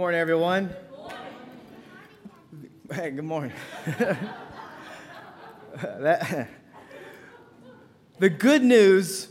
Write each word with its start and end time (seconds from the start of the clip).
Good 0.00 0.04
morning, 0.04 0.20
everyone. 0.22 0.74
Hey, 2.90 3.10
good 3.10 3.22
morning. 3.22 3.52
That- 5.82 6.48
the 8.18 8.30
good 8.30 8.64
news 8.64 9.28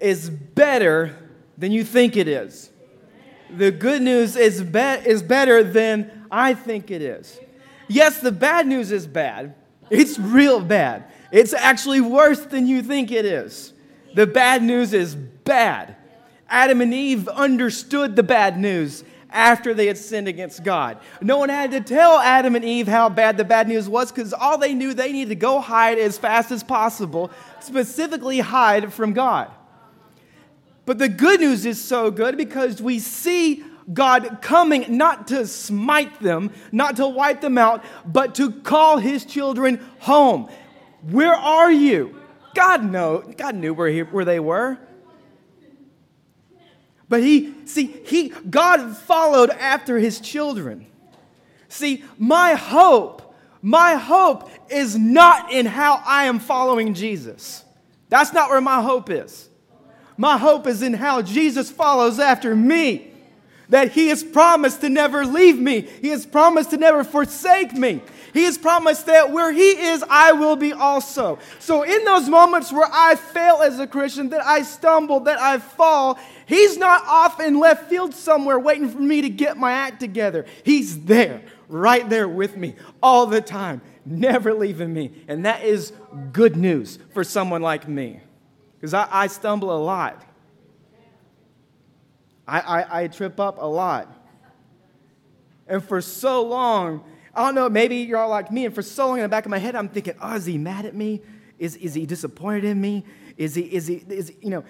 is 0.00 0.28
better 0.28 1.14
than 1.56 1.70
you 1.70 1.84
think 1.84 2.16
it 2.16 2.26
is. 2.26 2.72
The 3.56 3.70
good 3.70 4.02
news 4.02 4.34
is, 4.34 4.64
be- 4.64 4.80
is 4.80 5.22
better 5.22 5.62
than 5.62 6.26
I 6.28 6.54
think 6.54 6.90
it 6.90 7.02
is. 7.02 7.38
Yes, 7.86 8.20
the 8.20 8.32
bad 8.32 8.66
news 8.66 8.90
is 8.90 9.06
bad. 9.06 9.54
It's 9.90 10.18
real 10.18 10.58
bad. 10.60 11.04
It's 11.30 11.54
actually 11.54 12.00
worse 12.00 12.40
than 12.40 12.66
you 12.66 12.82
think 12.82 13.12
it 13.12 13.24
is. 13.24 13.74
The 14.16 14.26
bad 14.26 14.64
news 14.64 14.92
is 14.92 15.14
bad. 15.14 15.94
Adam 16.48 16.80
and 16.80 16.92
Eve 16.92 17.28
understood 17.28 18.16
the 18.16 18.24
bad 18.24 18.58
news 18.58 19.04
after 19.32 19.74
they 19.74 19.86
had 19.86 19.98
sinned 19.98 20.28
against 20.28 20.64
God. 20.64 20.98
No 21.20 21.38
one 21.38 21.48
had 21.48 21.70
to 21.72 21.80
tell 21.80 22.18
Adam 22.18 22.56
and 22.56 22.64
Eve 22.64 22.88
how 22.88 23.08
bad 23.08 23.36
the 23.36 23.44
bad 23.44 23.68
news 23.68 23.88
was 23.88 24.10
because 24.10 24.32
all 24.32 24.58
they 24.58 24.74
knew 24.74 24.94
they 24.94 25.12
needed 25.12 25.30
to 25.30 25.34
go 25.34 25.60
hide 25.60 25.98
as 25.98 26.18
fast 26.18 26.50
as 26.50 26.62
possible, 26.62 27.30
specifically 27.60 28.40
hide 28.40 28.92
from 28.92 29.12
God. 29.12 29.50
But 30.86 30.98
the 30.98 31.08
good 31.08 31.40
news 31.40 31.66
is 31.66 31.82
so 31.82 32.10
good 32.10 32.36
because 32.36 32.82
we 32.82 32.98
see 32.98 33.62
God 33.92 34.38
coming 34.40 34.96
not 34.96 35.28
to 35.28 35.46
smite 35.46 36.20
them, 36.20 36.52
not 36.72 36.96
to 36.96 37.06
wipe 37.06 37.40
them 37.40 37.58
out, 37.58 37.84
but 38.04 38.34
to 38.36 38.50
call 38.50 38.98
his 38.98 39.24
children 39.24 39.84
home. 40.00 40.48
Where 41.08 41.34
are 41.34 41.70
you? 41.70 42.16
God 42.54 42.84
know, 42.84 43.18
God 43.36 43.54
knew 43.54 43.72
where, 43.74 43.88
he, 43.88 44.00
where 44.02 44.24
they 44.24 44.40
were. 44.40 44.78
But 47.10 47.24
he, 47.24 47.52
see, 47.66 47.86
he, 48.06 48.28
God 48.28 48.96
followed 48.96 49.50
after 49.50 49.98
his 49.98 50.20
children. 50.20 50.86
See, 51.68 52.04
my 52.16 52.54
hope, 52.54 53.34
my 53.60 53.96
hope 53.96 54.48
is 54.70 54.96
not 54.96 55.52
in 55.52 55.66
how 55.66 56.00
I 56.06 56.26
am 56.26 56.38
following 56.38 56.94
Jesus. 56.94 57.64
That's 58.08 58.32
not 58.32 58.48
where 58.48 58.60
my 58.60 58.80
hope 58.80 59.10
is. 59.10 59.48
My 60.16 60.38
hope 60.38 60.68
is 60.68 60.82
in 60.82 60.94
how 60.94 61.20
Jesus 61.20 61.68
follows 61.68 62.20
after 62.20 62.54
me. 62.54 63.10
That 63.70 63.90
he 63.90 64.08
has 64.08 64.22
promised 64.22 64.80
to 64.82 64.88
never 64.88 65.26
leave 65.26 65.58
me. 65.58 65.80
He 65.80 66.08
has 66.08 66.24
promised 66.24 66.70
to 66.70 66.76
never 66.76 67.02
forsake 67.02 67.72
me. 67.72 68.02
He 68.32 68.44
has 68.44 68.56
promised 68.58 69.06
that 69.06 69.30
where 69.32 69.52
he 69.52 69.70
is, 69.70 70.04
I 70.08 70.32
will 70.32 70.56
be 70.56 70.72
also. 70.72 71.38
So, 71.58 71.82
in 71.82 72.04
those 72.04 72.28
moments 72.28 72.72
where 72.72 72.88
I 72.90 73.14
fail 73.14 73.60
as 73.62 73.78
a 73.78 73.86
Christian, 73.86 74.30
that 74.30 74.44
I 74.44 74.62
stumble, 74.62 75.20
that 75.20 75.40
I 75.40 75.58
fall, 75.58 76.18
he's 76.46 76.76
not 76.76 77.04
off 77.06 77.40
in 77.40 77.58
left 77.58 77.88
field 77.88 78.14
somewhere 78.14 78.58
waiting 78.58 78.88
for 78.88 79.00
me 79.00 79.22
to 79.22 79.28
get 79.28 79.56
my 79.56 79.72
act 79.72 80.00
together. 80.00 80.46
He's 80.64 81.04
there, 81.04 81.42
right 81.68 82.08
there 82.08 82.28
with 82.28 82.56
me 82.56 82.76
all 83.02 83.26
the 83.26 83.40
time, 83.40 83.82
never 84.04 84.54
leaving 84.54 84.92
me. 84.92 85.12
And 85.28 85.44
that 85.44 85.64
is 85.64 85.92
good 86.32 86.56
news 86.56 86.98
for 87.12 87.24
someone 87.24 87.62
like 87.62 87.88
me 87.88 88.20
because 88.76 88.94
I, 88.94 89.08
I 89.10 89.26
stumble 89.26 89.76
a 89.76 89.82
lot. 89.82 90.24
I, 92.46 92.60
I, 92.60 93.02
I 93.02 93.08
trip 93.08 93.38
up 93.38 93.58
a 93.60 93.66
lot. 93.66 94.12
And 95.68 95.84
for 95.84 96.00
so 96.00 96.42
long, 96.42 97.04
I 97.34 97.46
don't 97.46 97.54
know, 97.54 97.68
maybe 97.68 97.96
you're 97.96 98.18
all 98.18 98.28
like 98.28 98.50
me, 98.50 98.66
and 98.66 98.74
for 98.74 98.82
so 98.82 99.08
long 99.08 99.18
in 99.18 99.22
the 99.22 99.28
back 99.28 99.44
of 99.44 99.50
my 99.50 99.58
head, 99.58 99.76
I'm 99.76 99.88
thinking, 99.88 100.14
oh, 100.20 100.34
is 100.34 100.46
he 100.46 100.58
mad 100.58 100.84
at 100.84 100.94
me? 100.94 101.22
Is, 101.58 101.76
is 101.76 101.94
he 101.94 102.06
disappointed 102.06 102.64
in 102.64 102.80
me? 102.80 103.04
Is 103.36 103.54
he, 103.54 103.62
is 103.62 103.86
he, 103.86 104.02
is 104.08 104.28
he, 104.28 104.36
you 104.40 104.50
know, 104.50 104.64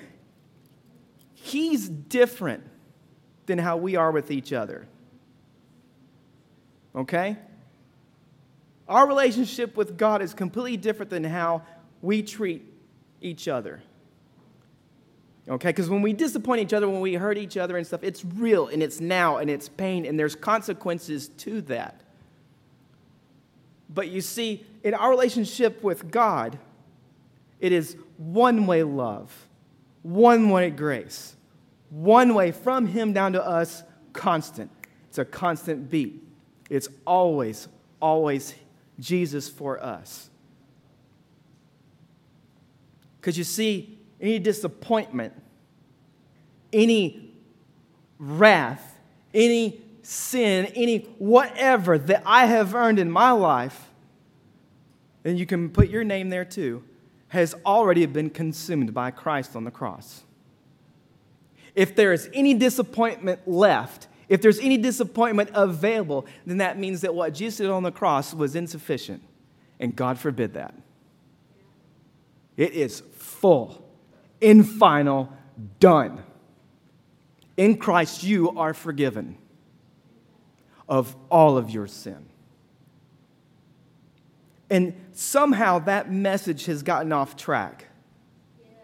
he's 1.35 1.89
different 1.89 2.65
than 3.47 3.59
how 3.59 3.77
we 3.77 3.97
are 3.97 4.11
with 4.11 4.31
each 4.31 4.53
other. 4.53 4.87
Okay? 6.95 7.37
Our 8.89 9.07
relationship 9.07 9.77
with 9.77 9.97
God 9.97 10.23
is 10.23 10.35
completely 10.35 10.77
different 10.77 11.11
than 11.11 11.25
how 11.25 11.63
we 12.03 12.23
treat 12.23 12.65
each 13.21 13.49
other. 13.49 13.83
Okay, 15.49 15.71
because 15.71 15.89
when 15.89 16.03
we 16.03 16.13
disappoint 16.13 16.61
each 16.61 16.73
other, 16.73 16.89
when 16.89 17.01
we 17.01 17.15
hurt 17.15 17.39
each 17.39 17.57
other 17.57 17.77
and 17.77 17.87
stuff, 17.87 18.05
it's 18.05 18.25
real 18.25 18.69
and 18.69 18.83
it's 18.83 19.01
now 19.01 19.39
and 19.39 19.51
it's 19.51 19.69
pain 19.69 20.07
and 20.07 20.19
there's 20.19 20.37
consequences 20.37 21.29
to 21.29 21.61
that. 21.63 22.03
But 23.93 24.09
you 24.09 24.21
see, 24.21 24.65
in 24.85 24.95
our 24.95 25.11
relationship 25.11 25.83
with 25.83 26.11
God, 26.11 26.59
it 27.59 27.73
is 27.73 27.97
one 28.17 28.67
way 28.67 28.83
love, 28.83 29.49
one 30.03 30.51
way 30.51 30.71
grace, 30.71 31.35
one 31.91 32.35
way 32.35 32.53
from 32.53 32.87
Him 32.87 33.13
down 33.13 33.33
to 33.33 33.45
us, 33.45 33.83
constant. 34.13 34.71
It's 35.09 35.19
a 35.19 35.25
constant 35.25 35.91
beat. 35.91 36.23
It's 36.71 36.89
always, 37.05 37.69
always 38.01 38.55
Jesus 39.01 39.49
for 39.49 39.83
us. 39.83 40.31
Because 43.21 43.37
you 43.37 43.45
see, 43.45 43.99
any 44.21 44.39
disappointment, 44.39 45.35
any 46.73 47.35
wrath, 48.19 48.99
any 49.35 49.81
sin, 50.11 50.67
any 50.75 50.99
whatever 51.19 51.97
that 51.97 52.23
I 52.27 52.47
have 52.47 52.75
earned 52.75 52.99
in 52.99 53.09
my 53.09 53.31
life, 53.31 53.91
and 55.25 55.39
you 55.39 55.47
can 55.47 55.71
put 55.71 55.89
your 55.89 56.03
name 56.03 56.31
there 56.31 56.45
too, 56.45 56.83
has 57.29 57.55
already 57.65 58.05
been 58.07 58.29
consumed 58.29 58.93
by 58.93 59.13
Christ 59.13 59.55
on 59.55 59.63
the 59.63 59.71
cross. 59.71 60.25
If 61.77 61.95
there 61.95 62.13
is 62.13 62.29
any 62.35 62.55
disappointment 62.55 63.47
left, 63.47 64.09
if 64.29 64.43
there's 64.43 64.59
any 64.59 64.77
disappointment 64.77 65.51
available, 65.55 66.27
then 66.45 66.59
that 66.59 66.77
means 66.77 67.03
that 67.03 67.15
what 67.15 67.33
Jesus 67.33 67.59
did 67.59 67.71
on 67.71 67.85
the 67.85 67.93
cross 67.93 68.35
was 68.35 68.57
insufficient. 68.57 69.23
And 69.79 69.95
God 69.95 70.19
forbid 70.19 70.55
that. 70.55 70.75
It 72.57 72.73
is 72.73 73.01
full, 73.15 73.89
in 74.41 74.65
final, 74.65 75.33
done. 75.79 76.25
In 77.57 77.77
Christ, 77.77 78.25
you 78.25 78.59
are 78.59 78.75
forgiven 78.75 79.39
of 80.91 81.17
all 81.31 81.57
of 81.57 81.71
your 81.71 81.87
sin. 81.87 82.27
And 84.69 84.95
somehow 85.13 85.79
that 85.81 86.13
message 86.13 86.67
has 86.67 86.83
gotten 86.83 87.13
off 87.13 87.37
track. 87.37 87.87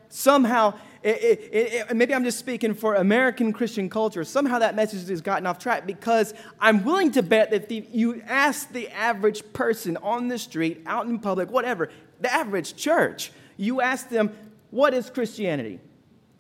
Somehow, 0.09 0.75
it, 1.03 1.19
it, 1.21 1.53
it, 1.53 1.97
maybe 1.97 2.15
I'm 2.15 2.25
just 2.25 2.39
speaking 2.39 2.75
for 2.75 2.95
American 2.95 3.53
Christian 3.53 3.91
culture, 3.91 4.25
somehow 4.25 4.61
that 4.61 4.75
message 4.75 5.09
has 5.09 5.21
gotten 5.21 5.47
off 5.47 5.59
track 5.59 5.87
because 5.87 6.33
I'm 6.61 6.85
willing 6.85 7.11
to 7.13 7.23
bet 7.23 7.51
that 7.51 7.71
if 7.71 7.93
you 7.93 8.23
ask 8.27 8.73
the 8.73 8.89
average 8.91 9.43
person 9.53 9.97
on 9.99 10.29
the 10.29 10.39
street, 10.39 10.83
out 10.87 11.07
in 11.07 11.19
public, 11.19 11.51
whatever, 11.51 11.91
the 12.21 12.33
average 12.33 12.77
church, 12.77 13.33
you 13.57 13.81
ask 13.81 14.09
them, 14.09 14.35
what 14.71 14.95
is 14.95 15.11
Christianity? 15.11 15.81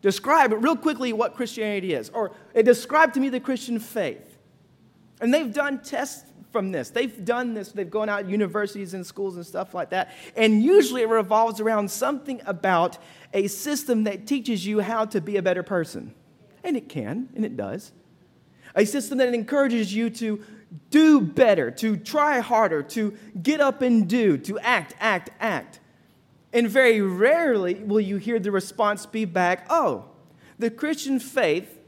Describe 0.00 0.53
real 0.53 0.76
quickly 0.76 1.12
what 1.12 1.34
Christianity 1.34 1.93
is, 1.93 2.09
or 2.10 2.32
uh, 2.55 2.62
describe 2.62 3.12
to 3.15 3.21
me 3.21 3.28
the 3.28 3.41
Christian 3.41 3.78
faith. 3.78 4.35
And 5.21 5.32
they've 5.32 5.53
done 5.53 5.82
tests 5.82 6.31
from 6.53 6.72
this. 6.72 6.91
They've 6.91 7.25
done 7.25 7.54
this. 7.54 7.72
They've 7.72 7.91
gone 7.91 8.09
out 8.09 8.28
universities 8.28 8.94
and 8.94 9.06
schools 9.06 9.37
and 9.37 9.44
stuff 9.44 9.75
like 9.75 9.91
that. 9.91 10.12
And 10.37 10.62
usually 10.62 11.03
it 11.03 11.09
revolves 11.09 11.60
around 11.60 11.91
something 11.91 12.41
about 12.47 12.99
a 13.34 13.47
system 13.49 14.05
that 14.05 14.26
teaches 14.26 14.66
you 14.66 14.81
how 14.81 15.05
to 15.06 15.21
be 15.21 15.37
a 15.37 15.43
better 15.43 15.62
person. 15.62 16.15
And 16.65 16.76
it 16.76 16.88
can, 16.88 17.28
and 17.34 17.44
it 17.44 17.56
does. 17.56 17.93
A 18.75 18.84
system 18.84 19.19
that 19.19 19.32
encourages 19.32 19.94
you 19.94 20.10
to 20.10 20.43
do 20.91 21.21
better, 21.21 21.71
to 21.71 21.97
try 21.97 22.41
harder, 22.41 22.82
to 22.82 23.17
get 23.43 23.61
up 23.61 23.82
and 23.82 24.08
do, 24.08 24.37
to 24.38 24.58
act, 24.58 24.94
act, 24.99 25.31
act. 25.40 25.81
And 26.52 26.69
very 26.69 27.00
rarely 27.00 27.75
will 27.75 28.00
you 28.00 28.17
hear 28.17 28.38
the 28.38 28.50
response 28.50 29.06
be 29.06 29.25
back, 29.25 29.67
oh, 29.70 30.06
the 30.58 30.70
Christian 30.70 31.19
faith 31.19 31.79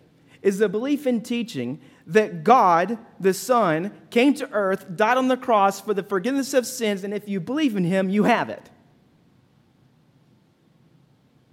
is 0.42 0.58
the 0.58 0.68
belief 0.68 1.06
in 1.06 1.22
teaching 1.22 1.80
that 2.08 2.42
God, 2.42 2.98
the 3.20 3.34
Son, 3.34 3.92
came 4.10 4.34
to 4.34 4.50
earth, 4.50 4.86
died 4.96 5.18
on 5.18 5.28
the 5.28 5.36
cross 5.36 5.80
for 5.80 5.92
the 5.92 6.02
forgiveness 6.02 6.54
of 6.54 6.66
sins, 6.66 7.04
and 7.04 7.12
if 7.12 7.28
you 7.28 7.38
believe 7.38 7.76
in 7.76 7.84
him, 7.84 8.08
you 8.08 8.24
have 8.24 8.48
it. 8.48 8.70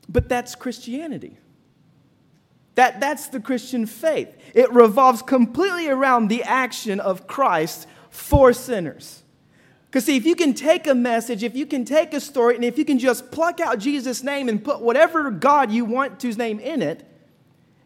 But 0.08 0.30
that's 0.30 0.56
Christianity. 0.56 1.38
That, 2.76 3.00
that's 3.00 3.28
the 3.28 3.40
Christian 3.40 3.86
faith. 3.86 4.30
It 4.54 4.72
revolves 4.72 5.22
completely 5.22 5.90
around 5.90 6.30
the 6.30 6.44
action 6.44 7.00
of 7.02 7.28
Christ 7.28 7.88
for 8.10 8.54
sinners. 8.54 9.24
Because, 9.88 10.06
see, 10.06 10.16
if 10.16 10.26
you 10.26 10.36
can 10.36 10.54
take 10.54 10.88
a 10.88 10.96
message, 10.96 11.44
if 11.44 11.56
you 11.56 11.66
can 11.66 11.84
take 11.84 12.14
a 12.14 12.20
story, 12.20 12.56
and 12.56 12.64
if 12.64 12.78
you 12.78 12.86
can 12.86 13.00
just 13.00 13.32
pluck 13.32 13.60
out 13.60 13.80
Jesus' 13.80 14.24
name 14.24 14.48
and 14.48 14.64
put 14.64 14.82
whatever 14.82 15.32
God 15.32 15.72
you 15.72 15.84
want 15.86 16.20
to's 16.20 16.38
name 16.38 16.60
in 16.60 16.82
it, 16.82 17.06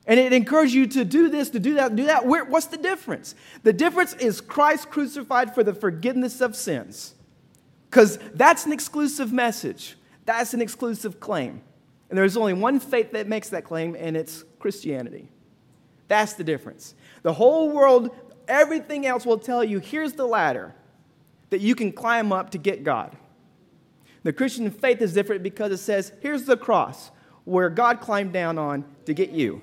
and 0.09 0.19
it 0.19 0.33
encourages 0.33 0.75
you 0.75 0.87
to 0.87 1.05
do 1.05 1.29
this, 1.29 1.49
to 1.51 1.59
do 1.59 1.75
that, 1.75 1.95
do 1.95 2.07
that, 2.07 2.25
where, 2.25 2.43
what's 2.43 2.65
the 2.65 2.77
difference? 2.77 3.33
The 3.63 3.71
difference 3.71 4.13
is 4.15 4.41
Christ 4.41 4.89
crucified 4.89 5.55
for 5.55 5.63
the 5.63 5.73
forgiveness 5.73 6.41
of 6.41 6.53
sins. 6.53 7.13
Because 7.89 8.19
that's 8.33 8.65
an 8.65 8.73
exclusive 8.73 9.31
message, 9.31 9.95
that's 10.25 10.53
an 10.53 10.61
exclusive 10.61 11.21
claim. 11.21 11.61
And 12.09 12.17
there's 12.17 12.35
only 12.35 12.53
one 12.53 12.81
faith 12.81 13.13
that 13.13 13.27
makes 13.27 13.49
that 13.49 13.63
claim, 13.63 13.95
and 13.97 14.17
it's 14.17 14.43
Christianity. 14.59 15.29
That's 16.09 16.33
the 16.33 16.43
difference. 16.43 16.95
The 17.21 17.33
whole 17.33 17.69
world 17.69 18.11
Everything 18.49 19.05
else 19.05 19.27
will 19.27 19.37
tell 19.37 19.63
you 19.63 19.79
here's 19.79 20.13
the 20.13 20.25
ladder 20.25 20.73
that 21.51 21.61
you 21.61 21.75
can 21.75 21.91
climb 21.91 22.33
up 22.33 22.49
to 22.51 22.57
get 22.57 22.83
God. 22.83 23.15
The 24.23 24.33
Christian 24.33 24.69
faith 24.71 25.01
is 25.01 25.13
different 25.13 25.43
because 25.43 25.71
it 25.71 25.77
says 25.77 26.11
here's 26.19 26.45
the 26.45 26.57
cross 26.57 27.11
where 27.45 27.69
God 27.69 28.01
climbed 28.01 28.33
down 28.33 28.57
on 28.57 28.83
to 29.05 29.13
get 29.13 29.29
you. 29.29 29.61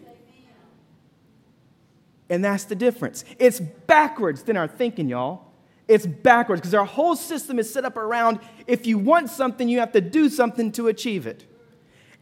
And 2.28 2.44
that's 2.44 2.64
the 2.64 2.75
difference. 2.75 3.25
It's 3.38 3.61
backwards 3.61 4.43
than 4.43 4.56
our 4.56 4.67
thinking, 4.67 5.08
y'all. 5.08 5.46
It's 5.88 6.06
backwards 6.06 6.61
because 6.61 6.75
our 6.75 6.84
whole 6.84 7.14
system 7.14 7.58
is 7.58 7.73
set 7.73 7.84
up 7.84 7.96
around 7.96 8.40
if 8.67 8.87
you 8.87 8.99
want 8.99 9.31
something, 9.31 9.69
you 9.69 9.78
have 9.78 9.93
to 9.93 10.00
do 10.00 10.28
something 10.28 10.73
to 10.73 10.88
achieve 10.88 11.26
it. 11.26 11.46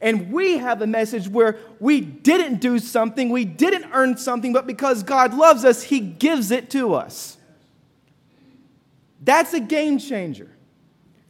And 0.00 0.30
we 0.30 0.58
have 0.58 0.82
a 0.82 0.86
message 0.86 1.28
where 1.28 1.58
we 1.80 2.02
didn't 2.02 2.60
do 2.60 2.78
something, 2.78 3.30
we 3.30 3.46
didn't 3.46 3.86
earn 3.92 4.18
something, 4.18 4.52
but 4.52 4.66
because 4.66 5.02
God 5.02 5.32
loves 5.32 5.64
us, 5.64 5.84
He 5.84 6.00
gives 6.00 6.50
it 6.50 6.68
to 6.70 6.92
us. 6.92 7.38
That's 9.22 9.54
a 9.54 9.60
game 9.60 9.98
changer. 9.98 10.50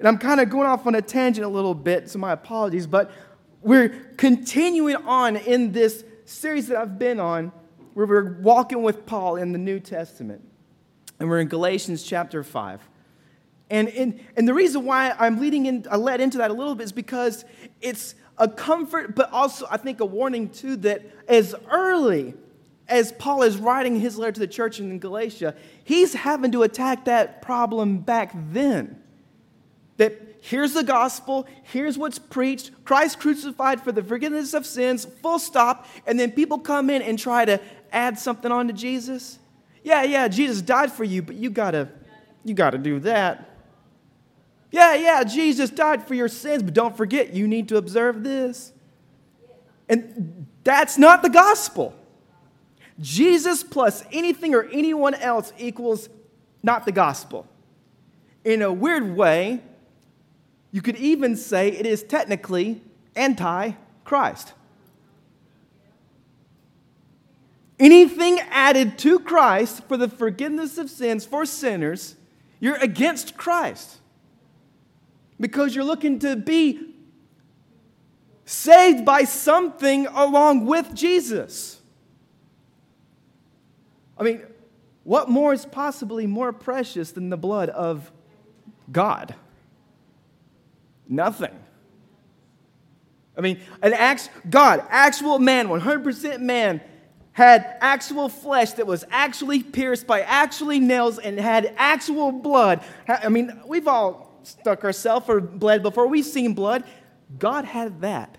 And 0.01 0.09
I'm 0.09 0.19
kind 0.19 0.41
of 0.41 0.51
going 0.51 0.67
off 0.67 0.89
on 0.89 0.97
a 0.97 1.03
tangent 1.03 1.45
a 1.45 1.49
little 1.49 1.75
bit, 1.75 2.11
so 2.11 2.19
my 2.19 2.33
apologies, 2.33 2.89
but 2.89 3.13
we're 3.63 3.91
continuing 4.17 4.97
on 4.97 5.37
in 5.37 5.71
this 5.71 6.05
series 6.25 6.67
that 6.67 6.77
I've 6.77 6.99
been 6.99 7.21
on 7.21 7.53
we're 7.95 8.41
walking 8.41 8.83
with 8.83 9.07
Paul 9.07 9.37
in 9.37 9.53
the 9.53 9.59
New 9.59 9.81
Testament. 9.81 10.43
And 11.19 11.29
we're 11.29 11.41
in 11.41 11.49
Galatians 11.49 12.03
chapter 12.03 12.43
5. 12.43 12.81
And, 13.71 13.89
and, 13.89 14.21
and 14.37 14.47
the 14.47 14.55
reason 14.55 14.85
why 14.85 15.15
I'm 15.19 15.41
leading 15.41 15.67
in, 15.67 15.87
I 15.91 15.97
led 15.97 16.21
into 16.21 16.39
that 16.39 16.51
a 16.51 16.55
little 16.55 16.75
bit 16.75 16.85
is 16.85 16.93
because 16.93 17.45
it's 17.81 18.15
a 18.37 18.49
comfort, 18.49 19.15
but 19.15 19.33
also 19.33 19.67
I 19.71 19.77
think 19.77 20.01
a 20.01 20.05
warning 20.05 20.51
too 20.51 20.77
that 20.77 21.03
as 21.29 21.55
early 21.71 22.35
as 22.89 23.13
Paul 23.13 23.43
is 23.43 23.57
writing 23.57 23.99
his 23.99 24.19
letter 24.19 24.33
to 24.33 24.41
the 24.41 24.47
church 24.47 24.81
in 24.81 24.99
Galatia, 24.99 25.55
he's 25.85 26.15
having 26.15 26.53
to 26.53 26.63
attack 26.63 27.07
that 27.07 27.41
problem 27.41 27.99
back 27.99 28.33
then. 28.35 29.01
That 29.97 30.21
here's 30.41 30.75
the 30.75 30.83
gospel, 30.83 31.47
here's 31.63 31.97
what's 31.97 32.19
preached, 32.19 32.73
Christ 32.85 33.21
crucified 33.21 33.81
for 33.81 33.93
the 33.93 34.03
forgiveness 34.03 34.53
of 34.53 34.67
sins, 34.67 35.07
full 35.23 35.39
stop, 35.39 35.87
and 36.07 36.21
then 36.21 36.33
people 36.33 36.59
come 36.59 36.91
in 36.91 37.01
and 37.01 37.19
try 37.19 37.45
to 37.45 37.61
add 37.95 38.19
something 38.19 38.51
on 38.51 38.67
to 38.69 38.73
Jesus. 38.73 39.39
Yeah, 39.83 40.03
yeah, 40.03 40.29
Jesus 40.29 40.63
died 40.63 40.93
for 40.93 41.05
you, 41.05 41.23
but 41.23 41.37
you 41.37 41.51
gotta, 41.51 41.89
you 42.45 42.55
gotta 42.55 42.79
do 42.79 42.99
that. 43.01 43.51
Yeah, 44.71 44.95
yeah, 44.95 45.23
Jesus 45.25 45.71
died 45.71 46.07
for 46.07 46.15
your 46.15 46.29
sins, 46.29 46.63
but 46.63 46.75
don't 46.75 46.97
forget, 46.97 47.33
you 47.33 47.47
need 47.47 47.69
to 47.69 47.77
observe 47.77 48.25
this. 48.25 48.73
And 49.89 50.47
that's 50.65 50.99
not 50.99 51.23
the 51.23 51.29
gospel. 51.29 51.95
Jesus 53.01 53.63
plus 53.63 54.05
anything 54.13 54.55
or 54.55 54.65
anyone 54.65 55.15
else 55.15 55.53
equals 55.59 56.09
not 56.63 56.87
the 56.87 56.93
gospel. 56.93 57.47
In 58.45 58.63
a 58.63 58.73
weird 58.73 59.17
way, 59.17 59.61
you 60.71 60.83
could 60.83 60.97
even 60.97 61.37
say 61.37 61.69
it 61.69 61.87
is 61.87 62.03
technically 62.03 62.83
anti 63.15 63.73
Christ. 64.05 64.55
Anything 67.79 68.39
added 68.51 68.99
to 68.99 69.19
Christ 69.19 69.83
for 69.89 69.97
the 69.97 70.09
forgiveness 70.09 70.79
of 70.79 70.89
sins 70.89 71.25
for 71.25 71.45
sinners, 71.45 72.15
you're 72.61 72.77
against 72.77 73.37
Christ. 73.37 73.99
Because 75.41 75.75
you're 75.75 75.85
looking 75.85 76.21
to 76.21 76.37
be 76.37 76.95
saved 78.45 79.05
by 79.05 79.25
something 79.25 80.07
along 80.07 80.67
with 80.67 80.95
Jesus. 80.95 81.81
I 84.17 84.23
mean, 84.23 84.43
what 85.03 85.29
more 85.29 85.53
is 85.53 85.67
possibly 85.67 86.27
more 86.27 86.53
precious 86.53 87.11
than 87.11 87.31
the 87.31 87.37
blood 87.37 87.69
of 87.71 88.13
God? 88.93 89.35
Nothing. 91.09 91.55
I 93.37 93.41
mean, 93.41 93.61
an 93.83 93.93
act, 93.93 94.31
God, 94.49 94.87
actual 94.89 95.39
man, 95.41 95.67
100% 95.67 96.41
man, 96.41 96.81
had 97.35 97.77
actual 97.81 98.29
flesh 98.29 98.73
that 98.73 98.87
was 98.87 99.05
actually 99.11 99.63
pierced 99.63 100.07
by 100.07 100.23
actually 100.23 100.79
nails 100.79 101.19
and 101.19 101.39
had 101.39 101.75
actual 101.77 102.31
blood. 102.31 102.81
I 103.09 103.29
mean, 103.29 103.61
we've 103.67 103.89
all 103.89 104.41
stuck 104.45 104.85
ourselves 104.85 105.29
or 105.29 105.41
bled 105.41 105.83
before. 105.83 106.07
We've 106.07 106.25
seen 106.25 106.55
blood. 106.55 106.85
God 107.39 107.65
had 107.65 108.03
that 108.03 108.39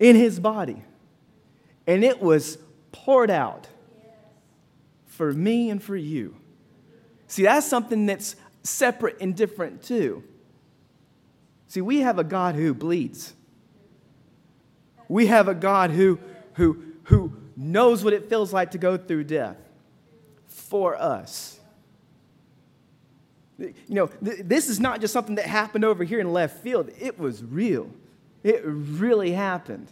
in 0.00 0.16
his 0.16 0.40
body. 0.40 0.82
And 1.86 2.02
it 2.02 2.20
was 2.20 2.56
poured 2.92 3.30
out 3.30 3.68
for 5.04 5.32
me 5.32 5.68
and 5.68 5.82
for 5.82 5.96
you. 5.96 6.34
See, 7.26 7.42
that's 7.42 7.66
something 7.66 8.06
that's 8.06 8.36
separate 8.62 9.20
and 9.20 9.36
different 9.36 9.82
too. 9.82 10.24
See, 11.68 11.82
we 11.82 12.00
have 12.00 12.18
a 12.18 12.24
God 12.24 12.54
who 12.54 12.72
bleeds. 12.72 13.34
We 15.08 15.26
have 15.26 15.46
a 15.46 15.54
God 15.54 15.90
who 15.90 16.18
who, 16.56 16.82
who 17.06 17.32
knows 17.56 18.04
what 18.04 18.12
it 18.12 18.28
feels 18.28 18.52
like 18.52 18.72
to 18.72 18.78
go 18.78 18.96
through 18.96 19.24
death 19.24 19.56
for 20.46 20.96
us. 20.96 21.58
You 23.58 23.74
know, 23.88 24.06
th- 24.08 24.40
this 24.44 24.68
is 24.68 24.78
not 24.80 25.00
just 25.00 25.12
something 25.12 25.36
that 25.36 25.46
happened 25.46 25.84
over 25.84 26.04
here 26.04 26.20
in 26.20 26.32
left 26.32 26.62
field, 26.62 26.90
it 27.00 27.18
was 27.18 27.42
real. 27.42 27.90
It 28.42 28.62
really 28.64 29.32
happened. 29.32 29.90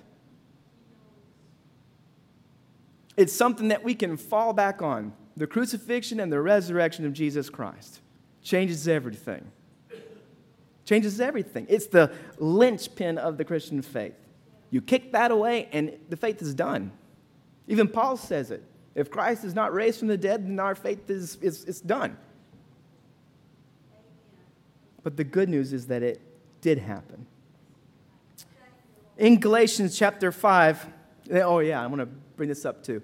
It's 3.17 3.33
something 3.33 3.69
that 3.69 3.85
we 3.85 3.95
can 3.95 4.17
fall 4.17 4.53
back 4.53 4.83
on. 4.83 5.13
The 5.37 5.47
crucifixion 5.47 6.21
and 6.21 6.33
the 6.33 6.41
resurrection 6.41 7.07
of 7.07 7.13
Jesus 7.13 7.49
Christ 7.49 8.01
changes 8.43 8.87
everything. 8.87 9.51
Changes 10.85 11.21
everything. 11.21 11.67
It's 11.69 11.87
the 11.87 12.13
linchpin 12.39 13.19
of 13.19 13.39
the 13.39 13.45
Christian 13.45 13.81
faith. 13.83 14.15
You 14.71 14.83
kick 14.83 15.13
that 15.13 15.31
away, 15.31 15.69
and 15.73 15.97
the 16.09 16.17
faith 16.17 16.43
is 16.43 16.55
done. 16.55 16.91
Even 17.69 17.89
Paul 17.89 18.17
says 18.17 18.51
it. 18.51 18.63
If 18.95 19.11
Christ 19.11 19.45
is 19.45 19.55
not 19.55 19.73
raised 19.73 19.99
from 19.99 20.09
the 20.09 20.17
dead, 20.17 20.47
then 20.47 20.61
our 20.61 20.75
faith 20.75 21.11
is, 21.11 21.37
is, 21.41 21.65
is 21.65 21.81
done. 21.81 22.17
But 25.03 25.17
the 25.17 25.25
good 25.25 25.49
news 25.49 25.73
is 25.73 25.87
that 25.89 26.03
it 26.03 26.21
did 26.61 26.79
happen. 26.79 27.27
In 29.19 29.39
Galatians 29.39 29.97
chapter 29.97 30.33
5, 30.33 30.87
eh, 31.31 31.41
oh, 31.41 31.59
yeah, 31.61 31.83
I 31.83 31.87
want 31.87 32.01
to 32.01 32.07
bring 32.07 32.49
this 32.49 32.65
up 32.65 32.83
too. 32.83 33.03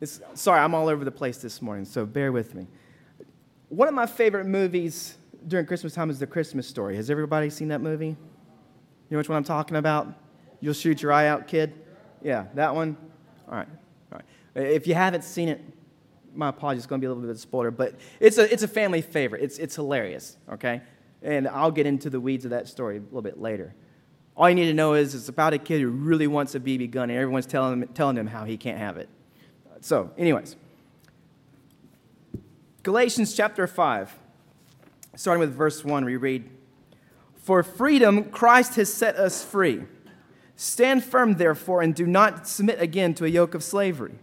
It's, 0.00 0.20
sorry, 0.34 0.60
I'm 0.60 0.74
all 0.74 0.88
over 0.88 1.04
the 1.04 1.10
place 1.10 1.38
this 1.38 1.60
morning, 1.60 1.84
so 1.84 2.06
bear 2.06 2.32
with 2.32 2.54
me. 2.54 2.66
One 3.68 3.88
of 3.88 3.94
my 3.94 4.06
favorite 4.06 4.46
movies 4.46 5.16
during 5.46 5.66
Christmas 5.66 5.94
time 5.94 6.10
is 6.10 6.18
The 6.18 6.26
Christmas 6.26 6.66
Story. 6.66 6.96
Has 6.96 7.10
everybody 7.10 7.50
seen 7.50 7.68
that 7.68 7.80
movie? 7.80 8.06
You 8.06 8.16
know 9.10 9.18
which 9.18 9.28
one 9.28 9.36
I'm 9.36 9.44
talking 9.44 9.76
about? 9.76 10.08
You'll 10.60 10.74
shoot 10.74 11.02
your 11.02 11.12
eye 11.12 11.26
out, 11.26 11.46
kid? 11.46 11.74
Yeah, 12.22 12.46
that 12.54 12.74
one? 12.74 12.96
All 13.48 13.56
right. 13.56 13.68
Right. 14.10 14.24
If 14.54 14.86
you 14.86 14.94
haven't 14.94 15.24
seen 15.24 15.48
it, 15.48 15.60
my 16.34 16.48
apologies, 16.48 16.80
it's 16.80 16.86
going 16.86 17.00
to 17.00 17.04
be 17.04 17.06
a 17.06 17.10
little 17.10 17.22
bit 17.22 17.30
of 17.30 17.36
a 17.36 17.40
spoiler, 17.40 17.70
but 17.70 17.94
it's 18.18 18.38
a, 18.38 18.52
it's 18.52 18.62
a 18.62 18.68
family 18.68 19.02
favorite. 19.02 19.42
It's, 19.42 19.58
it's 19.58 19.74
hilarious, 19.74 20.36
okay? 20.52 20.82
And 21.22 21.48
I'll 21.48 21.70
get 21.70 21.86
into 21.86 22.10
the 22.10 22.20
weeds 22.20 22.44
of 22.44 22.50
that 22.50 22.68
story 22.68 22.98
a 22.98 23.00
little 23.00 23.22
bit 23.22 23.40
later. 23.40 23.74
All 24.36 24.48
you 24.48 24.54
need 24.54 24.66
to 24.66 24.74
know 24.74 24.94
is 24.94 25.14
it's 25.14 25.28
about 25.28 25.52
a 25.52 25.58
kid 25.58 25.80
who 25.80 25.88
really 25.88 26.26
wants 26.26 26.54
a 26.54 26.60
BB 26.60 26.90
gun, 26.90 27.10
and 27.10 27.18
everyone's 27.18 27.46
telling 27.46 27.82
him, 27.82 27.88
telling 27.88 28.16
him 28.16 28.26
how 28.26 28.44
he 28.44 28.56
can't 28.56 28.78
have 28.78 28.96
it. 28.96 29.08
So, 29.80 30.10
anyways, 30.16 30.56
Galatians 32.82 33.34
chapter 33.34 33.66
5, 33.66 34.18
starting 35.16 35.40
with 35.40 35.54
verse 35.54 35.84
1, 35.84 36.04
we 36.04 36.16
read, 36.16 36.48
For 37.42 37.62
freedom 37.62 38.24
Christ 38.24 38.76
has 38.76 38.92
set 38.92 39.16
us 39.16 39.44
free. 39.44 39.84
Stand 40.62 41.02
firm, 41.02 41.36
therefore, 41.36 41.80
and 41.80 41.94
do 41.94 42.06
not 42.06 42.46
submit 42.46 42.82
again 42.82 43.14
to 43.14 43.24
a 43.24 43.28
yoke 43.28 43.54
of 43.54 43.64
slavery. 43.64 44.16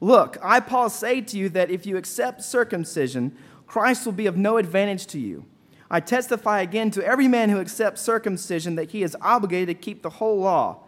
Look, 0.00 0.38
I, 0.42 0.58
Paul, 0.58 0.88
say 0.88 1.20
to 1.20 1.36
you 1.36 1.50
that 1.50 1.70
if 1.70 1.84
you 1.84 1.98
accept 1.98 2.42
circumcision, 2.42 3.36
Christ 3.66 4.06
will 4.06 4.14
be 4.14 4.24
of 4.24 4.38
no 4.38 4.56
advantage 4.56 5.06
to 5.08 5.18
you. 5.18 5.44
I 5.90 6.00
testify 6.00 6.62
again 6.62 6.90
to 6.92 7.06
every 7.06 7.28
man 7.28 7.50
who 7.50 7.60
accepts 7.60 8.00
circumcision 8.00 8.76
that 8.76 8.92
he 8.92 9.02
is 9.02 9.18
obligated 9.20 9.68
to 9.68 9.74
keep 9.74 10.00
the 10.00 10.08
whole 10.08 10.38
law. 10.38 10.78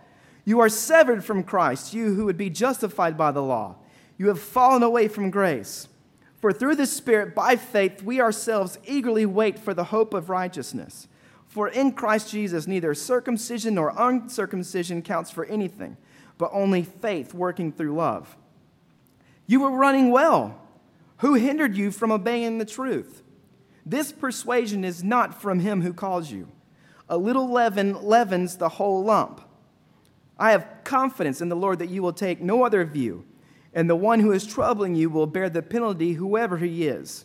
You 0.47 0.59
are 0.61 0.71
severed 0.71 1.23
from 1.23 1.45
Christ, 1.45 1.93
you 1.93 2.15
who 2.15 2.25
would 2.25 2.39
be 2.39 2.49
justified 2.49 3.19
by 3.19 3.31
the 3.31 3.43
law. 3.43 3.77
You 4.17 4.29
have 4.29 4.41
fallen 4.41 4.83
away 4.83 5.09
from 5.09 5.29
grace. 5.29 5.89
For 6.41 6.51
through 6.51 6.77
the 6.77 6.87
Spirit, 6.87 7.35
by 7.35 7.57
faith, 7.57 8.03
we 8.03 8.23
ourselves 8.23 8.79
eagerly 8.87 9.27
wait 9.27 9.59
for 9.59 9.75
the 9.75 9.85
hope 9.85 10.15
of 10.15 10.31
righteousness. 10.31 11.09
For 11.49 11.69
in 11.69 11.93
Christ 11.93 12.31
Jesus, 12.31 12.67
neither 12.67 12.95
circumcision 12.95 13.75
nor 13.75 13.93
uncircumcision 13.97 15.03
counts 15.03 15.31
for 15.31 15.45
anything, 15.47 15.97
but 16.37 16.51
only 16.53 16.83
faith 16.83 17.35
working 17.35 17.73
through 17.73 17.95
love. 17.95 18.37
You 19.47 19.61
were 19.61 19.71
running 19.71 20.11
well. 20.11 20.61
Who 21.19 21.35
hindered 21.35 21.77
you 21.77 21.91
from 21.91 22.13
obeying 22.13 22.59
the 22.59 22.65
truth? 22.65 23.23
This 23.85 24.13
persuasion 24.13 24.85
is 24.85 25.03
not 25.03 25.41
from 25.41 25.61
him 25.61 25.83
who 25.83 25.95
calls 25.95 26.31
you. 26.31 26.49
A 27.09 27.17
little 27.17 27.51
leaven 27.51 28.03
leavens 28.03 28.57
the 28.57 28.69
whole 28.69 29.03
lump. 29.03 29.41
I 30.39 30.53
have 30.53 30.69
confidence 30.85 31.41
in 31.41 31.49
the 31.49 31.57
Lord 31.57 31.79
that 31.79 31.89
you 31.89 32.03
will 32.03 32.13
take 32.13 32.41
no 32.41 32.65
other 32.65 32.85
view. 32.85 33.25
and 33.75 33.89
the 33.89 33.97
one 33.97 34.21
who 34.21 34.33
is 34.33 34.47
troubling 34.47 34.95
you 34.95 35.11
will 35.11 35.27
bear 35.27 35.49
the 35.49 35.63
penalty, 35.63 36.15
whoever 36.15 36.57
he 36.57 36.89
is. 36.89 37.25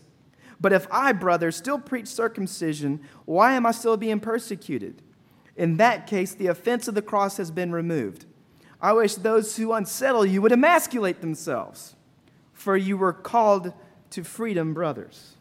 But 0.63 0.71
if 0.71 0.87
I, 0.89 1.11
brothers, 1.11 1.57
still 1.57 1.77
preach 1.77 2.07
circumcision, 2.07 3.01
why 3.25 3.51
am 3.51 3.65
I 3.65 3.71
still 3.71 3.97
being 3.97 4.21
persecuted? 4.21 5.01
In 5.57 5.75
that 5.75 6.07
case, 6.07 6.33
the 6.33 6.47
offense 6.47 6.87
of 6.87 6.95
the 6.95 7.01
cross 7.01 7.35
has 7.35 7.51
been 7.51 7.73
removed. 7.73 8.25
I 8.81 8.93
wish 8.93 9.15
those 9.15 9.57
who 9.57 9.73
unsettle 9.73 10.25
you 10.25 10.41
would 10.41 10.53
emasculate 10.53 11.19
themselves, 11.19 11.97
for 12.53 12.77
you 12.77 12.95
were 12.95 13.11
called 13.11 13.73
to 14.11 14.23
freedom, 14.23 14.73
brothers. 14.73 15.35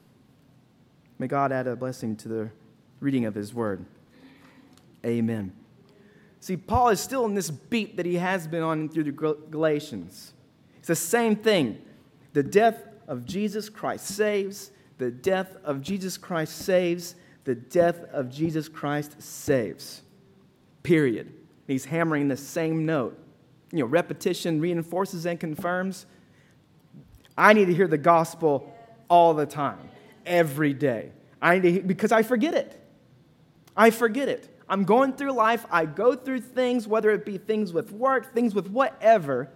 May 1.20 1.28
God 1.28 1.52
add 1.52 1.68
a 1.68 1.76
blessing 1.76 2.16
to 2.16 2.28
the 2.28 2.50
reading 2.98 3.24
of 3.24 3.36
his 3.36 3.54
word. 3.54 3.84
Amen. 5.06 5.52
See, 6.40 6.56
Paul 6.56 6.88
is 6.88 6.98
still 6.98 7.26
in 7.26 7.34
this 7.34 7.48
beat 7.48 7.96
that 7.96 8.06
he 8.06 8.16
has 8.16 8.48
been 8.48 8.64
on 8.64 8.88
through 8.88 9.04
the 9.04 9.12
Galatians. 9.12 10.32
It's 10.78 10.88
the 10.88 10.96
same 10.96 11.36
thing. 11.36 11.80
The 12.32 12.42
death 12.42 12.82
of 13.06 13.24
Jesus 13.24 13.68
Christ 13.68 14.08
saves, 14.08 14.72
the 15.02 15.10
death 15.10 15.56
of 15.64 15.82
Jesus 15.82 16.16
Christ 16.16 16.58
saves, 16.58 17.16
the 17.42 17.56
death 17.56 18.04
of 18.12 18.30
Jesus 18.30 18.68
Christ 18.68 19.20
saves. 19.20 20.02
Period. 20.84 21.32
He's 21.66 21.84
hammering 21.84 22.28
the 22.28 22.36
same 22.36 22.86
note. 22.86 23.18
You 23.72 23.80
know, 23.80 23.86
repetition 23.86 24.60
reinforces 24.60 25.26
and 25.26 25.40
confirms. 25.40 26.06
I 27.36 27.52
need 27.52 27.64
to 27.64 27.74
hear 27.74 27.88
the 27.88 27.98
gospel 27.98 28.72
all 29.08 29.34
the 29.34 29.44
time, 29.44 29.90
every 30.24 30.72
day. 30.72 31.10
I 31.40 31.58
need 31.58 31.74
to, 31.74 31.82
because 31.82 32.12
I 32.12 32.22
forget 32.22 32.54
it. 32.54 32.78
I 33.76 33.90
forget 33.90 34.28
it. 34.28 34.48
I'm 34.68 34.84
going 34.84 35.14
through 35.14 35.32
life, 35.32 35.66
I 35.68 35.84
go 35.84 36.14
through 36.14 36.42
things, 36.42 36.86
whether 36.86 37.10
it 37.10 37.24
be 37.24 37.38
things 37.38 37.72
with 37.72 37.90
work, 37.90 38.32
things 38.32 38.54
with 38.54 38.70
whatever, 38.70 39.50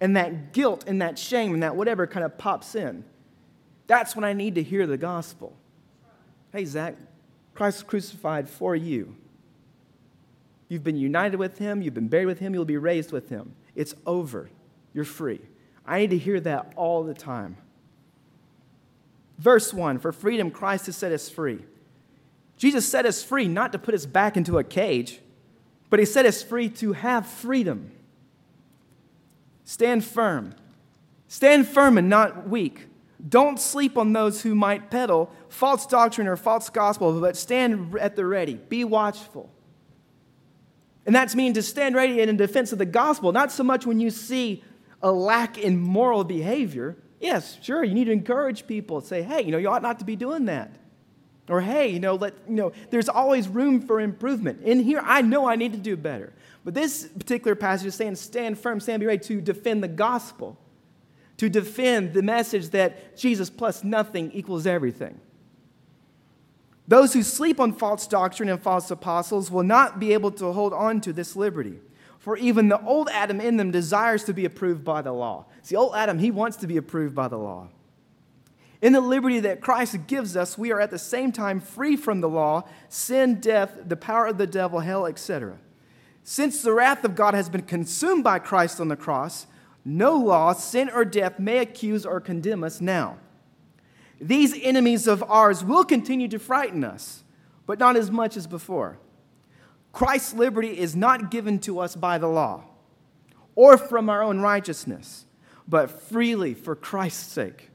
and 0.00 0.16
that 0.16 0.54
guilt 0.54 0.84
and 0.86 1.02
that 1.02 1.18
shame 1.18 1.52
and 1.52 1.62
that 1.62 1.76
whatever 1.76 2.06
kind 2.06 2.24
of 2.24 2.38
pops 2.38 2.74
in. 2.74 3.04
That's 3.86 4.14
when 4.14 4.24
I 4.24 4.32
need 4.32 4.54
to 4.54 4.62
hear 4.62 4.86
the 4.86 4.96
gospel. 4.96 5.56
Hey, 6.52 6.64
Zach, 6.64 6.96
Christ 7.54 7.86
crucified 7.86 8.48
for 8.48 8.76
you. 8.76 9.16
You've 10.68 10.84
been 10.84 10.96
united 10.96 11.36
with 11.36 11.58
him, 11.58 11.82
you've 11.82 11.94
been 11.94 12.08
buried 12.08 12.26
with 12.26 12.38
him, 12.38 12.54
you'll 12.54 12.64
be 12.64 12.78
raised 12.78 13.12
with 13.12 13.28
him. 13.28 13.54
It's 13.74 13.94
over. 14.06 14.48
You're 14.94 15.04
free. 15.04 15.40
I 15.86 16.00
need 16.00 16.10
to 16.10 16.18
hear 16.18 16.40
that 16.40 16.72
all 16.76 17.02
the 17.02 17.14
time. 17.14 17.56
Verse 19.38 19.74
1 19.74 19.98
For 19.98 20.12
freedom, 20.12 20.50
Christ 20.50 20.86
has 20.86 20.96
set 20.96 21.12
us 21.12 21.28
free. 21.28 21.64
Jesus 22.56 22.88
set 22.88 23.06
us 23.06 23.22
free 23.22 23.48
not 23.48 23.72
to 23.72 23.78
put 23.78 23.94
us 23.94 24.06
back 24.06 24.36
into 24.36 24.58
a 24.58 24.64
cage, 24.64 25.20
but 25.90 25.98
he 25.98 26.06
set 26.06 26.26
us 26.26 26.42
free 26.42 26.68
to 26.68 26.92
have 26.92 27.26
freedom. 27.26 27.90
Stand 29.64 30.04
firm. 30.04 30.54
Stand 31.28 31.66
firm 31.66 31.98
and 31.98 32.08
not 32.08 32.48
weak. 32.48 32.86
Don't 33.28 33.60
sleep 33.60 33.96
on 33.96 34.12
those 34.12 34.42
who 34.42 34.54
might 34.54 34.90
peddle 34.90 35.30
false 35.48 35.86
doctrine 35.86 36.26
or 36.26 36.36
false 36.36 36.68
gospel, 36.70 37.20
but 37.20 37.36
stand 37.36 37.96
at 37.98 38.16
the 38.16 38.26
ready. 38.26 38.54
Be 38.54 38.84
watchful. 38.84 39.50
And 41.06 41.14
that's 41.14 41.34
mean 41.34 41.54
to 41.54 41.62
stand 41.62 41.94
ready 41.94 42.20
in 42.20 42.36
defense 42.36 42.72
of 42.72 42.78
the 42.78 42.86
gospel, 42.86 43.32
not 43.32 43.52
so 43.52 43.64
much 43.64 43.86
when 43.86 44.00
you 44.00 44.10
see 44.10 44.62
a 45.02 45.10
lack 45.10 45.58
in 45.58 45.80
moral 45.80 46.24
behavior. 46.24 46.96
Yes, 47.20 47.58
sure, 47.62 47.84
you 47.84 47.94
need 47.94 48.04
to 48.04 48.12
encourage 48.12 48.66
people, 48.66 49.00
say, 49.00 49.22
hey, 49.22 49.42
you 49.42 49.52
know, 49.52 49.58
you 49.58 49.68
ought 49.68 49.82
not 49.82 49.98
to 50.00 50.04
be 50.04 50.16
doing 50.16 50.46
that. 50.46 50.76
Or, 51.48 51.60
hey, 51.60 51.88
you 51.88 52.00
know, 52.00 52.14
let, 52.14 52.34
you 52.48 52.54
know, 52.54 52.72
there's 52.90 53.08
always 53.08 53.48
room 53.48 53.80
for 53.80 54.00
improvement. 54.00 54.62
In 54.62 54.80
here, 54.80 55.02
I 55.04 55.22
know 55.22 55.46
I 55.46 55.56
need 55.56 55.72
to 55.72 55.78
do 55.78 55.96
better. 55.96 56.32
But 56.64 56.74
this 56.74 57.08
particular 57.08 57.56
passage 57.56 57.88
is 57.88 57.94
saying, 57.96 58.14
stand 58.14 58.58
firm, 58.58 58.78
stand 58.78 59.00
be 59.00 59.06
ready 59.06 59.24
to 59.24 59.40
defend 59.40 59.82
the 59.82 59.88
gospel, 59.88 60.56
to 61.42 61.50
defend 61.50 62.14
the 62.14 62.22
message 62.22 62.68
that 62.68 63.16
Jesus 63.16 63.50
plus 63.50 63.82
nothing 63.82 64.30
equals 64.30 64.64
everything. 64.64 65.18
Those 66.86 67.14
who 67.14 67.24
sleep 67.24 67.58
on 67.58 67.72
false 67.72 68.06
doctrine 68.06 68.48
and 68.48 68.62
false 68.62 68.92
apostles 68.92 69.50
will 69.50 69.64
not 69.64 69.98
be 69.98 70.12
able 70.12 70.30
to 70.30 70.52
hold 70.52 70.72
on 70.72 71.00
to 71.00 71.12
this 71.12 71.34
liberty. 71.34 71.80
For 72.20 72.36
even 72.36 72.68
the 72.68 72.80
old 72.84 73.08
Adam 73.08 73.40
in 73.40 73.56
them 73.56 73.72
desires 73.72 74.22
to 74.24 74.32
be 74.32 74.44
approved 74.44 74.84
by 74.84 75.02
the 75.02 75.10
law. 75.10 75.46
See, 75.62 75.74
old 75.74 75.96
Adam, 75.96 76.20
he 76.20 76.30
wants 76.30 76.58
to 76.58 76.68
be 76.68 76.76
approved 76.76 77.16
by 77.16 77.26
the 77.26 77.38
law. 77.38 77.70
In 78.80 78.92
the 78.92 79.00
liberty 79.00 79.40
that 79.40 79.60
Christ 79.60 80.06
gives 80.06 80.36
us, 80.36 80.56
we 80.56 80.70
are 80.70 80.80
at 80.80 80.92
the 80.92 80.98
same 80.98 81.32
time 81.32 81.58
free 81.58 81.96
from 81.96 82.20
the 82.20 82.28
law, 82.28 82.68
sin, 82.88 83.40
death, 83.40 83.78
the 83.84 83.96
power 83.96 84.26
of 84.26 84.38
the 84.38 84.46
devil, 84.46 84.78
hell, 84.78 85.06
etc. 85.06 85.58
Since 86.22 86.62
the 86.62 86.72
wrath 86.72 87.02
of 87.02 87.16
God 87.16 87.34
has 87.34 87.48
been 87.48 87.62
consumed 87.62 88.22
by 88.22 88.38
Christ 88.38 88.80
on 88.80 88.86
the 88.86 88.96
cross, 88.96 89.48
no 89.84 90.16
law, 90.16 90.52
sin, 90.52 90.90
or 90.90 91.04
death 91.04 91.38
may 91.38 91.58
accuse 91.58 92.06
or 92.06 92.20
condemn 92.20 92.62
us 92.62 92.80
now. 92.80 93.18
These 94.20 94.58
enemies 94.62 95.08
of 95.08 95.22
ours 95.24 95.64
will 95.64 95.84
continue 95.84 96.28
to 96.28 96.38
frighten 96.38 96.84
us, 96.84 97.24
but 97.66 97.78
not 97.78 97.96
as 97.96 98.10
much 98.10 98.36
as 98.36 98.46
before. 98.46 98.98
Christ's 99.92 100.34
liberty 100.34 100.78
is 100.78 100.94
not 100.94 101.30
given 101.30 101.58
to 101.60 101.80
us 101.80 101.96
by 101.96 102.18
the 102.18 102.28
law 102.28 102.64
or 103.54 103.76
from 103.76 104.08
our 104.08 104.22
own 104.22 104.40
righteousness, 104.40 105.26
but 105.66 105.90
freely 105.90 106.54
for 106.54 106.74
Christ's 106.74 107.32
sake. 107.32 107.70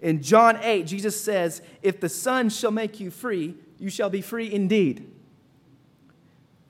In 0.00 0.22
John 0.22 0.58
8, 0.62 0.86
Jesus 0.86 1.20
says, 1.20 1.62
If 1.82 2.00
the 2.00 2.08
Son 2.08 2.48
shall 2.48 2.70
make 2.70 3.00
you 3.00 3.10
free, 3.10 3.56
you 3.78 3.90
shall 3.90 4.10
be 4.10 4.20
free 4.20 4.52
indeed. 4.52 5.10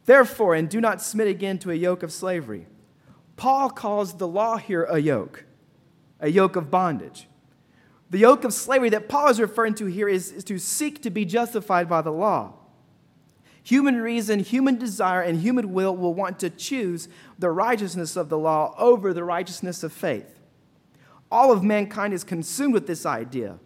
Therefore, 0.07 0.55
and 0.55 0.69
do 0.69 0.81
not 0.81 1.03
submit 1.03 1.29
again 1.29 1.59
to 1.61 1.71
a 1.71 1.75
yoke 1.75 2.03
of 2.03 2.13
slavery. 2.13 2.67
Paul 3.37 3.71
calls 3.71 4.15
the 4.15 4.29
law 4.29 4.57
here 4.57 4.85
a 4.85 4.99
yoke, 4.99 5.45
a 6.21 6.29
yoke 6.29 6.57
of 6.57 6.71
bondage. 6.71 7.29
The 8.11 8.19
yoke 8.19 8.45
of 8.45 8.53
slavery 8.53 8.91
that 8.91 9.09
Paul 9.09 9.29
is 9.29 9.41
referring 9.41 9.75
to 9.75 9.87
here 9.87 10.09
is, 10.09 10.31
is 10.31 10.45
to 10.45 10.59
seek 10.59 11.03
to 11.03 11.11
be 11.11 11.25
justified 11.25 11.89
by 11.89 12.03
the 12.03 12.13
law. 12.13 12.55
Human 13.65 14.01
reason, 14.01 14.41
human 14.41 14.77
desire, 14.77 15.23
and 15.23 15.41
human 15.41 15.73
will 15.73 15.97
will 15.97 16.13
want 16.13 16.39
to 16.41 16.51
choose 16.51 17.09
the 17.39 17.51
righteousness 17.51 18.15
of 18.15 18.29
the 18.29 18.39
law 18.39 18.75
over 18.79 19.15
the 19.15 19.25
righteousness 19.25 19.83
of 19.83 19.93
faith. 19.93 20.39
All 21.31 21.51
of 21.51 21.65
mankind 21.65 22.13
is 22.13 22.25
consumed 22.25 22.75
with 22.75 22.87
this 22.87 23.07
idea. 23.07 23.59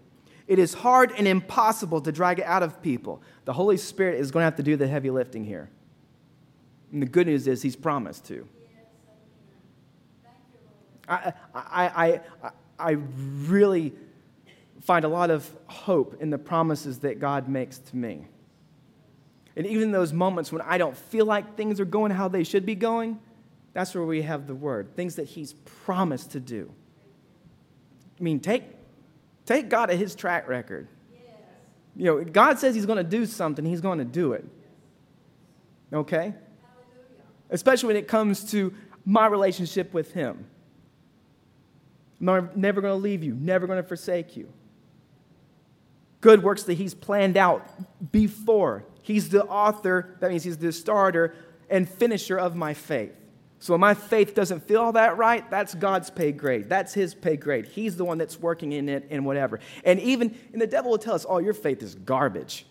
It 0.46 0.58
is 0.58 0.72
hard 0.72 1.12
and 1.18 1.28
impossible 1.28 2.00
to 2.00 2.12
drag 2.12 2.38
it 2.38 2.46
out 2.46 2.62
of 2.62 2.80
people. 2.80 3.20
The 3.44 3.52
Holy 3.52 3.76
Spirit 3.76 4.20
is 4.20 4.30
going 4.30 4.42
to 4.42 4.46
have 4.46 4.56
to 4.56 4.62
do 4.62 4.76
the 4.76 4.86
heavy 4.88 5.10
lifting 5.10 5.44
here. 5.44 5.68
And 6.92 7.02
the 7.02 7.06
good 7.06 7.26
news 7.26 7.46
is, 7.46 7.60
He's 7.60 7.76
promised 7.76 8.24
to. 8.26 8.48
I, 11.08 11.32
I, 11.54 12.20
I, 12.42 12.50
I 12.78 12.90
really 12.92 13.94
find 14.82 15.04
a 15.04 15.08
lot 15.08 15.30
of 15.30 15.50
hope 15.66 16.20
in 16.20 16.30
the 16.30 16.38
promises 16.38 17.00
that 17.00 17.18
God 17.18 17.48
makes 17.48 17.78
to 17.78 17.96
me. 17.96 18.26
And 19.56 19.66
even 19.66 19.84
in 19.84 19.92
those 19.92 20.12
moments 20.12 20.52
when 20.52 20.62
I 20.62 20.78
don't 20.78 20.96
feel 20.96 21.26
like 21.26 21.56
things 21.56 21.80
are 21.80 21.84
going 21.84 22.12
how 22.12 22.28
they 22.28 22.44
should 22.44 22.64
be 22.64 22.74
going, 22.74 23.18
that's 23.72 23.94
where 23.94 24.04
we 24.04 24.22
have 24.22 24.46
the 24.46 24.54
word 24.54 24.94
things 24.96 25.16
that 25.16 25.24
He's 25.24 25.54
promised 25.64 26.32
to 26.32 26.40
do. 26.40 26.72
I 28.18 28.22
mean, 28.22 28.40
take, 28.40 28.64
take 29.46 29.68
God 29.68 29.90
at 29.90 29.96
his 29.96 30.14
track 30.14 30.48
record. 30.48 30.88
Yes. 31.12 31.22
You 31.96 32.04
know, 32.04 32.24
God 32.24 32.58
says 32.58 32.74
he's 32.74 32.86
going 32.86 32.96
to 32.98 33.04
do 33.04 33.26
something, 33.26 33.64
he's 33.64 33.80
going 33.80 33.98
to 33.98 34.04
do 34.04 34.32
it. 34.32 34.44
Okay? 35.92 36.16
Hallelujah. 36.16 36.34
Especially 37.50 37.86
when 37.88 37.96
it 37.96 38.08
comes 38.08 38.50
to 38.50 38.74
my 39.04 39.26
relationship 39.26 39.94
with 39.94 40.12
him. 40.12 40.46
Never 42.20 42.80
going 42.80 42.92
to 42.92 42.94
leave 42.94 43.22
you, 43.22 43.34
never 43.34 43.66
going 43.66 43.80
to 43.80 43.86
forsake 43.86 44.36
you. 44.36 44.52
Good 46.20 46.42
works 46.42 46.64
that 46.64 46.74
he's 46.74 46.94
planned 46.94 47.36
out 47.36 47.64
before. 48.10 48.84
He's 49.02 49.28
the 49.28 49.44
author, 49.44 50.16
that 50.20 50.30
means 50.30 50.42
he's 50.42 50.58
the 50.58 50.72
starter 50.72 51.34
and 51.70 51.88
finisher 51.88 52.38
of 52.38 52.56
my 52.56 52.74
faith. 52.74 53.12
So 53.60 53.72
when 53.72 53.80
my 53.80 53.94
faith 53.94 54.34
doesn't 54.34 54.66
feel 54.68 54.80
all 54.80 54.92
that 54.92 55.16
right, 55.16 55.48
that's 55.50 55.74
God's 55.74 56.10
pay 56.10 56.32
grade. 56.32 56.68
That's 56.68 56.94
his 56.94 57.14
pay 57.14 57.36
grade. 57.36 57.66
He's 57.66 57.96
the 57.96 58.04
one 58.04 58.18
that's 58.18 58.38
working 58.38 58.72
in 58.72 58.88
it 58.88 59.06
and 59.10 59.24
whatever. 59.24 59.60
And 59.84 59.98
even, 60.00 60.36
and 60.52 60.60
the 60.62 60.66
devil 60.66 60.92
will 60.92 60.98
tell 60.98 61.14
us, 61.14 61.26
oh, 61.28 61.38
your 61.38 61.54
faith 61.54 61.82
is 61.82 61.94
garbage. 61.94 62.66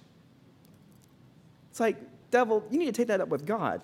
It's 1.71 1.79
like, 1.79 1.97
devil, 2.31 2.65
you 2.71 2.79
need 2.79 2.85
to 2.85 2.91
take 2.91 3.07
that 3.07 3.19
up 3.19 3.29
with 3.29 3.45
God. 3.45 3.81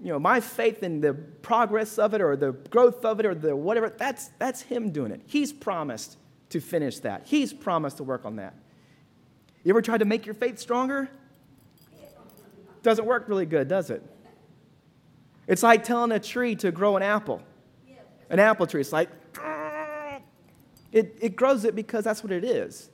You 0.00 0.12
know, 0.12 0.18
my 0.18 0.40
faith 0.40 0.82
in 0.82 1.00
the 1.00 1.14
progress 1.14 1.98
of 1.98 2.14
it 2.14 2.20
or 2.20 2.36
the 2.36 2.52
growth 2.52 3.04
of 3.04 3.18
it 3.20 3.26
or 3.26 3.34
the 3.34 3.56
whatever, 3.56 3.90
that's, 3.90 4.30
that's 4.38 4.62
him 4.62 4.90
doing 4.90 5.10
it. 5.10 5.22
He's 5.26 5.52
promised 5.52 6.16
to 6.50 6.60
finish 6.60 7.00
that. 7.00 7.22
He's 7.26 7.52
promised 7.52 7.96
to 7.96 8.04
work 8.04 8.24
on 8.24 8.36
that. 8.36 8.54
You 9.64 9.70
ever 9.70 9.82
tried 9.82 9.98
to 9.98 10.04
make 10.04 10.24
your 10.24 10.34
faith 10.34 10.58
stronger? 10.58 11.10
Doesn't 12.82 13.04
work 13.04 13.28
really 13.28 13.44
good, 13.44 13.66
does 13.68 13.90
it? 13.90 14.02
It's 15.48 15.62
like 15.62 15.82
telling 15.82 16.12
a 16.12 16.20
tree 16.20 16.54
to 16.56 16.70
grow 16.70 16.96
an 16.96 17.02
apple. 17.02 17.42
An 18.30 18.38
apple 18.38 18.66
tree. 18.66 18.80
It's 18.80 18.92
like, 18.92 19.08
it, 20.92 21.16
it 21.20 21.36
grows 21.36 21.64
it 21.64 21.74
because 21.74 22.04
that's 22.04 22.22
what 22.22 22.32
it 22.32 22.44
is. 22.44 22.90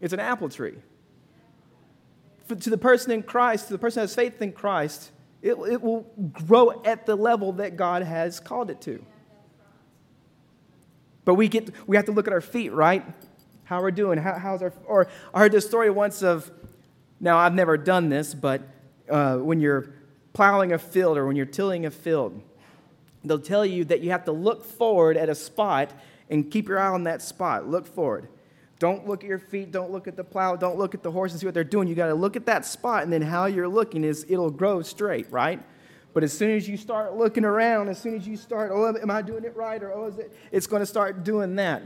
It's 0.00 0.12
an 0.12 0.20
apple 0.20 0.48
tree. 0.48 0.76
For, 2.46 2.54
to 2.54 2.70
the 2.70 2.78
person 2.78 3.12
in 3.12 3.22
Christ, 3.22 3.66
to 3.66 3.72
the 3.72 3.78
person 3.78 4.00
who 4.00 4.02
has 4.04 4.14
faith 4.14 4.40
in 4.40 4.52
Christ, 4.52 5.10
it, 5.42 5.52
it 5.52 5.82
will 5.82 6.02
grow 6.32 6.82
at 6.84 7.06
the 7.06 7.16
level 7.16 7.52
that 7.52 7.76
God 7.76 8.02
has 8.02 8.40
called 8.40 8.70
it 8.70 8.80
to. 8.82 9.04
But 11.24 11.34
we, 11.34 11.48
get, 11.48 11.70
we 11.86 11.96
have 11.96 12.06
to 12.06 12.12
look 12.12 12.26
at 12.26 12.32
our 12.32 12.40
feet, 12.40 12.72
right? 12.72 13.04
How 13.64 13.82
we're 13.82 13.90
doing. 13.90 14.18
How, 14.18 14.38
how's 14.38 14.62
our, 14.62 14.72
or 14.86 15.08
I 15.34 15.40
heard 15.40 15.52
this 15.52 15.66
story 15.66 15.90
once 15.90 16.22
of, 16.22 16.50
now 17.20 17.36
I've 17.36 17.54
never 17.54 17.76
done 17.76 18.08
this, 18.08 18.32
but 18.34 18.62
uh, 19.10 19.36
when 19.36 19.60
you're 19.60 19.90
plowing 20.32 20.72
a 20.72 20.78
field 20.78 21.18
or 21.18 21.26
when 21.26 21.36
you're 21.36 21.46
tilling 21.46 21.84
a 21.84 21.90
field, 21.90 22.40
they'll 23.24 23.38
tell 23.38 23.66
you 23.66 23.84
that 23.84 24.00
you 24.00 24.10
have 24.10 24.24
to 24.24 24.32
look 24.32 24.64
forward 24.64 25.16
at 25.16 25.28
a 25.28 25.34
spot 25.34 25.92
and 26.30 26.50
keep 26.50 26.68
your 26.68 26.78
eye 26.78 26.88
on 26.88 27.04
that 27.04 27.20
spot. 27.20 27.68
Look 27.68 27.86
forward. 27.86 28.28
Don't 28.78 29.08
look 29.08 29.24
at 29.24 29.28
your 29.28 29.38
feet. 29.38 29.72
Don't 29.72 29.90
look 29.90 30.06
at 30.06 30.16
the 30.16 30.24
plow. 30.24 30.54
Don't 30.54 30.78
look 30.78 30.94
at 30.94 31.02
the 31.02 31.10
horse 31.10 31.32
and 31.32 31.40
see 31.40 31.46
what 31.46 31.54
they're 31.54 31.64
doing. 31.64 31.88
You 31.88 31.94
got 31.94 32.06
to 32.06 32.14
look 32.14 32.36
at 32.36 32.46
that 32.46 32.64
spot, 32.64 33.02
and 33.02 33.12
then 33.12 33.22
how 33.22 33.46
you're 33.46 33.68
looking 33.68 34.04
is 34.04 34.24
it'll 34.28 34.50
grow 34.50 34.82
straight, 34.82 35.30
right? 35.32 35.60
But 36.14 36.24
as 36.24 36.32
soon 36.32 36.52
as 36.52 36.68
you 36.68 36.76
start 36.76 37.16
looking 37.16 37.44
around, 37.44 37.88
as 37.88 37.98
soon 37.98 38.14
as 38.14 38.26
you 38.26 38.36
start, 38.36 38.70
oh, 38.72 38.96
am 38.96 39.10
I 39.10 39.22
doing 39.22 39.44
it 39.44 39.54
right? 39.56 39.82
Or, 39.82 39.92
oh, 39.92 40.06
is 40.06 40.18
it? 40.18 40.34
It's 40.52 40.66
going 40.66 40.80
to 40.80 40.86
start 40.86 41.24
doing 41.24 41.56
that. 41.56 41.82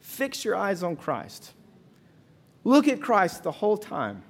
Fix 0.00 0.44
your 0.44 0.54
eyes 0.54 0.82
on 0.82 0.96
Christ. 0.96 1.52
Look 2.62 2.88
at 2.88 3.00
Christ 3.00 3.42
the 3.42 3.52
whole 3.52 3.76
time. 3.76 4.22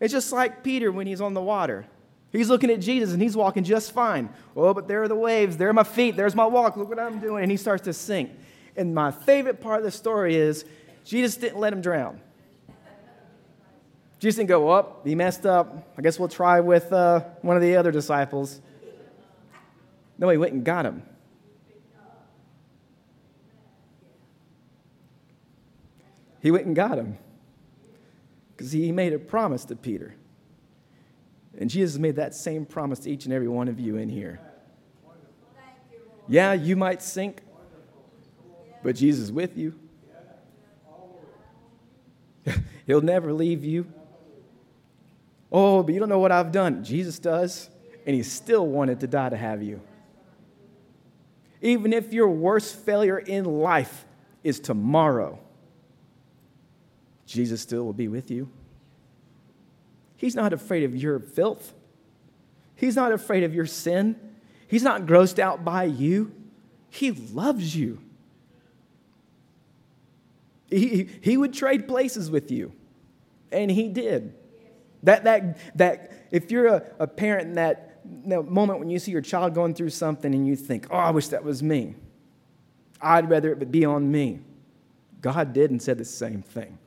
It's 0.00 0.12
just 0.12 0.32
like 0.32 0.62
Peter 0.62 0.92
when 0.92 1.06
he's 1.06 1.20
on 1.20 1.34
the 1.34 1.40
water. 1.40 1.86
He's 2.30 2.50
looking 2.50 2.70
at 2.70 2.80
Jesus 2.80 3.12
and 3.12 3.22
he's 3.22 3.36
walking 3.36 3.64
just 3.64 3.92
fine. 3.92 4.28
Oh, 4.54 4.74
but 4.74 4.86
there 4.86 5.02
are 5.02 5.08
the 5.08 5.16
waves. 5.16 5.56
There 5.56 5.68
are 5.68 5.72
my 5.72 5.82
feet. 5.82 6.16
There's 6.16 6.34
my 6.34 6.44
walk. 6.44 6.76
Look 6.76 6.88
what 6.88 6.98
I'm 6.98 7.18
doing. 7.18 7.42
And 7.42 7.50
he 7.50 7.56
starts 7.56 7.84
to 7.84 7.92
sink. 7.92 8.30
And 8.76 8.94
my 8.94 9.10
favorite 9.10 9.60
part 9.60 9.78
of 9.78 9.84
the 9.84 9.90
story 9.90 10.36
is 10.36 10.64
Jesus 11.08 11.38
didn't 11.38 11.58
let 11.58 11.72
him 11.72 11.80
drown. 11.80 12.20
Jesus 14.18 14.36
didn't 14.36 14.50
go, 14.50 14.68
up. 14.68 15.06
he 15.06 15.14
messed 15.14 15.46
up. 15.46 15.88
I 15.96 16.02
guess 16.02 16.18
we'll 16.18 16.28
try 16.28 16.60
with 16.60 16.92
uh, 16.92 17.20
one 17.40 17.56
of 17.56 17.62
the 17.62 17.76
other 17.76 17.90
disciples. 17.90 18.60
No, 20.18 20.28
he 20.28 20.36
went 20.36 20.52
and 20.52 20.62
got 20.62 20.84
him. 20.84 21.02
He 26.42 26.50
went 26.50 26.66
and 26.66 26.76
got 26.76 26.98
him 26.98 27.16
because 28.54 28.70
he 28.70 28.92
made 28.92 29.14
a 29.14 29.18
promise 29.18 29.64
to 29.64 29.76
Peter. 29.76 30.14
And 31.58 31.70
Jesus 31.70 31.98
made 31.98 32.16
that 32.16 32.34
same 32.34 32.66
promise 32.66 32.98
to 33.00 33.10
each 33.10 33.24
and 33.24 33.32
every 33.32 33.48
one 33.48 33.68
of 33.68 33.80
you 33.80 33.96
in 33.96 34.10
here. 34.10 34.40
Yeah, 36.28 36.52
you 36.52 36.76
might 36.76 37.00
sink, 37.00 37.40
but 38.82 38.94
Jesus 38.94 39.24
is 39.24 39.32
with 39.32 39.56
you. 39.56 39.74
He'll 42.88 43.02
never 43.02 43.32
leave 43.32 43.64
you. 43.64 43.86
Oh, 45.52 45.82
but 45.82 45.92
you 45.94 46.00
don't 46.00 46.08
know 46.08 46.18
what 46.18 46.32
I've 46.32 46.50
done. 46.50 46.82
Jesus 46.82 47.18
does, 47.18 47.68
and 48.06 48.16
He 48.16 48.22
still 48.22 48.66
wanted 48.66 49.00
to 49.00 49.06
die 49.06 49.28
to 49.28 49.36
have 49.36 49.62
you. 49.62 49.80
Even 51.60 51.92
if 51.92 52.12
your 52.12 52.28
worst 52.28 52.74
failure 52.76 53.18
in 53.18 53.44
life 53.44 54.06
is 54.42 54.58
tomorrow, 54.58 55.38
Jesus 57.26 57.60
still 57.60 57.84
will 57.84 57.92
be 57.92 58.08
with 58.08 58.30
you. 58.30 58.48
He's 60.16 60.34
not 60.34 60.54
afraid 60.54 60.84
of 60.84 60.96
your 60.96 61.18
filth. 61.20 61.74
He's 62.74 62.96
not 62.96 63.12
afraid 63.12 63.44
of 63.44 63.54
your 63.54 63.66
sin. 63.66 64.16
He's 64.66 64.82
not 64.82 65.02
grossed 65.02 65.38
out 65.38 65.62
by 65.62 65.84
you. 65.84 66.32
He 66.88 67.10
loves 67.10 67.76
you. 67.76 68.00
He, 70.70 71.08
he 71.20 71.36
would 71.36 71.52
trade 71.54 71.88
places 71.88 72.30
with 72.30 72.50
you, 72.50 72.72
and 73.52 73.70
he 73.70 73.88
did. 73.88 74.34
That, 75.02 75.24
that, 75.24 75.58
that 75.76 76.12
if 76.30 76.50
you're 76.50 76.66
a, 76.66 76.82
a 76.98 77.06
parent 77.06 77.48
in 77.48 77.54
that, 77.54 77.84
moment 78.04 78.78
when 78.78 78.88
you 78.88 78.98
see 78.98 79.12
your 79.12 79.20
child 79.20 79.54
going 79.54 79.74
through 79.74 79.90
something 79.90 80.34
and 80.34 80.46
you 80.46 80.56
think, 80.56 80.86
oh, 80.90 80.96
I 80.96 81.10
wish 81.10 81.28
that 81.28 81.44
was 81.44 81.62
me, 81.62 81.94
I'd 83.00 83.28
rather 83.28 83.52
it 83.52 83.70
be 83.70 83.84
on 83.84 84.10
me. 84.10 84.40
God 85.20 85.52
did 85.52 85.70
and 85.70 85.82
said 85.82 85.98
the 85.98 86.04
same 86.04 86.42
thing. 86.42 86.78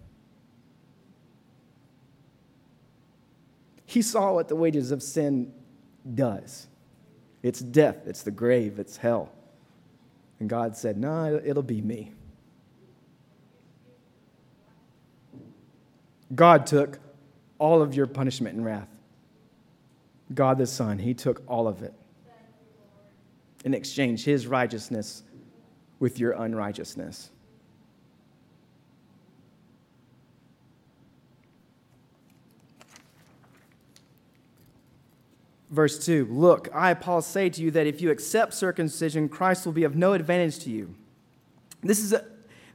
He 3.86 4.02
saw 4.02 4.34
what 4.34 4.48
the 4.48 4.56
wages 4.56 4.92
of 4.92 5.04
sin 5.04 5.54
does 6.16 6.68
it's 7.44 7.60
death, 7.60 8.06
it's 8.06 8.22
the 8.22 8.32
grave, 8.32 8.78
it's 8.80 8.98
hell. 8.98 9.32
And 10.40 10.50
God 10.50 10.78
said, 10.78 10.98
No, 10.98 11.42
it'll 11.44 11.64
be 11.64 11.82
me. 11.82 12.14
God 16.34 16.66
took 16.66 17.00
all 17.60 17.82
of 17.82 17.94
your 17.94 18.08
punishment 18.08 18.56
and 18.56 18.66
wrath. 18.66 18.88
God 20.34 20.58
the 20.58 20.68
Son, 20.68 21.00
He 21.00 21.14
took 21.14 21.44
all 21.48 21.68
of 21.68 21.84
it 21.84 21.94
in 23.64 23.74
exchange 23.74 24.24
His 24.24 24.48
righteousness 24.48 25.24
with 26.00 26.20
your 26.20 26.32
unrighteousness. 26.32 27.30
Verse 35.70 36.04
2 36.06 36.28
Look, 36.30 36.70
I, 36.74 36.94
Paul, 36.94 37.22
say 37.22 37.50
to 37.50 37.62
you 37.62 37.72
that 37.72 37.88
if 37.88 38.02
you 38.02 38.12
accept 38.12 38.54
circumcision, 38.54 39.30
Christ 39.30 39.66
will 39.66 39.74
be 39.74 39.84
of 39.84 39.96
no 39.96 40.14
advantage 40.14 40.60
to 40.60 40.70
you. 40.70 40.94
This 41.82 42.00
is 42.00 42.14
a, 42.14 42.26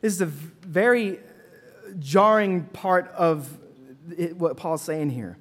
this 0.01 0.13
is 0.13 0.21
a 0.21 0.27
very 0.27 1.21
jarring 1.99 2.65
part 2.65 3.09
of 3.13 3.59
what 4.37 4.57
Paul's 4.57 4.83
saying 4.83 5.11
here. 5.11 5.39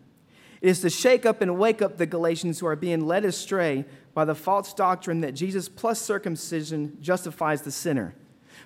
It 0.62 0.70
is 0.70 0.82
to 0.82 0.90
shake 0.90 1.26
up 1.26 1.42
and 1.42 1.58
wake 1.60 1.82
up 1.82 1.98
the 1.98 2.06
Galatians 2.06 2.60
who 2.60 2.66
are 2.66 2.76
being 2.76 3.06
led 3.06 3.26
astray 3.26 3.86
by 4.14 4.26
the 4.26 4.36
false 4.36 4.74
doctrine 4.74 5.22
that 5.22 5.34
Jesus 5.34 5.70
plus 5.70 6.02
circumcision 6.02 6.98
justifies 7.02 7.62
the 7.62 7.72
sinner. 7.72 8.16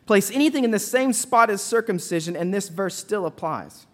Place 0.05 0.31
anything 0.31 0.63
in 0.63 0.71
the 0.71 0.79
same 0.79 1.11
spot 1.13 1.49
as 1.49 1.61
circumcision, 1.61 2.35
and 2.35 2.53
this 2.53 2.69
verse 2.69 2.95
still 2.95 3.25
applies 3.25 3.87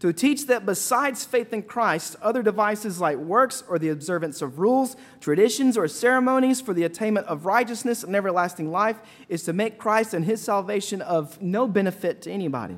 to 0.00 0.14
teach 0.14 0.46
that 0.46 0.64
besides 0.64 1.24
faith 1.24 1.52
in 1.52 1.62
Christ, 1.62 2.16
other 2.22 2.42
devices 2.42 3.00
like 3.00 3.18
works 3.18 3.62
or 3.68 3.78
the 3.78 3.90
observance 3.90 4.40
of 4.40 4.58
rules, 4.58 4.96
traditions, 5.20 5.76
or 5.76 5.86
ceremonies 5.88 6.60
for 6.60 6.72
the 6.72 6.84
attainment 6.84 7.26
of 7.26 7.44
righteousness 7.44 8.02
and 8.02 8.16
everlasting 8.16 8.70
life 8.70 8.98
is 9.28 9.42
to 9.44 9.52
make 9.52 9.78
Christ 9.78 10.14
and 10.14 10.24
his 10.24 10.40
salvation 10.40 11.02
of 11.02 11.40
no 11.42 11.68
benefit 11.68 12.22
to 12.22 12.30
anybody. 12.30 12.76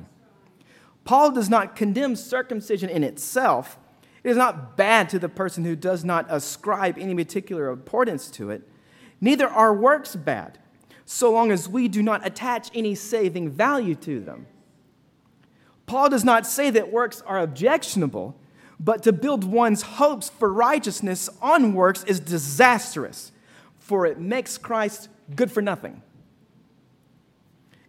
Paul 1.05 1.31
does 1.31 1.49
not 1.49 1.75
condemn 1.75 2.15
circumcision 2.15 2.89
in 2.89 3.03
itself. 3.03 3.77
It 4.23 4.29
is 4.29 4.37
not 4.37 4.77
bad 4.77 5.09
to 5.09 5.19
the 5.19 5.29
person 5.29 5.65
who 5.65 5.75
does 5.75 6.05
not 6.05 6.25
ascribe 6.29 6.97
any 6.97 7.13
particular 7.13 7.69
importance 7.69 8.29
to 8.31 8.49
it. 8.51 8.67
Neither 9.19 9.47
are 9.47 9.73
works 9.73 10.15
bad, 10.15 10.59
so 11.05 11.31
long 11.31 11.51
as 11.51 11.67
we 11.67 11.87
do 11.87 12.01
not 12.01 12.25
attach 12.25 12.69
any 12.73 12.95
saving 12.95 13.49
value 13.49 13.95
to 13.95 14.21
them. 14.21 14.47
Paul 15.85 16.09
does 16.09 16.23
not 16.23 16.47
say 16.47 16.69
that 16.69 16.91
works 16.91 17.21
are 17.25 17.39
objectionable, 17.39 18.39
but 18.79 19.03
to 19.03 19.11
build 19.11 19.43
one's 19.43 19.81
hopes 19.81 20.29
for 20.29 20.51
righteousness 20.51 21.29
on 21.41 21.73
works 21.73 22.03
is 22.05 22.19
disastrous, 22.19 23.31
for 23.77 24.05
it 24.05 24.19
makes 24.19 24.57
Christ 24.57 25.09
good 25.35 25.51
for 25.51 25.61
nothing. 25.61 26.01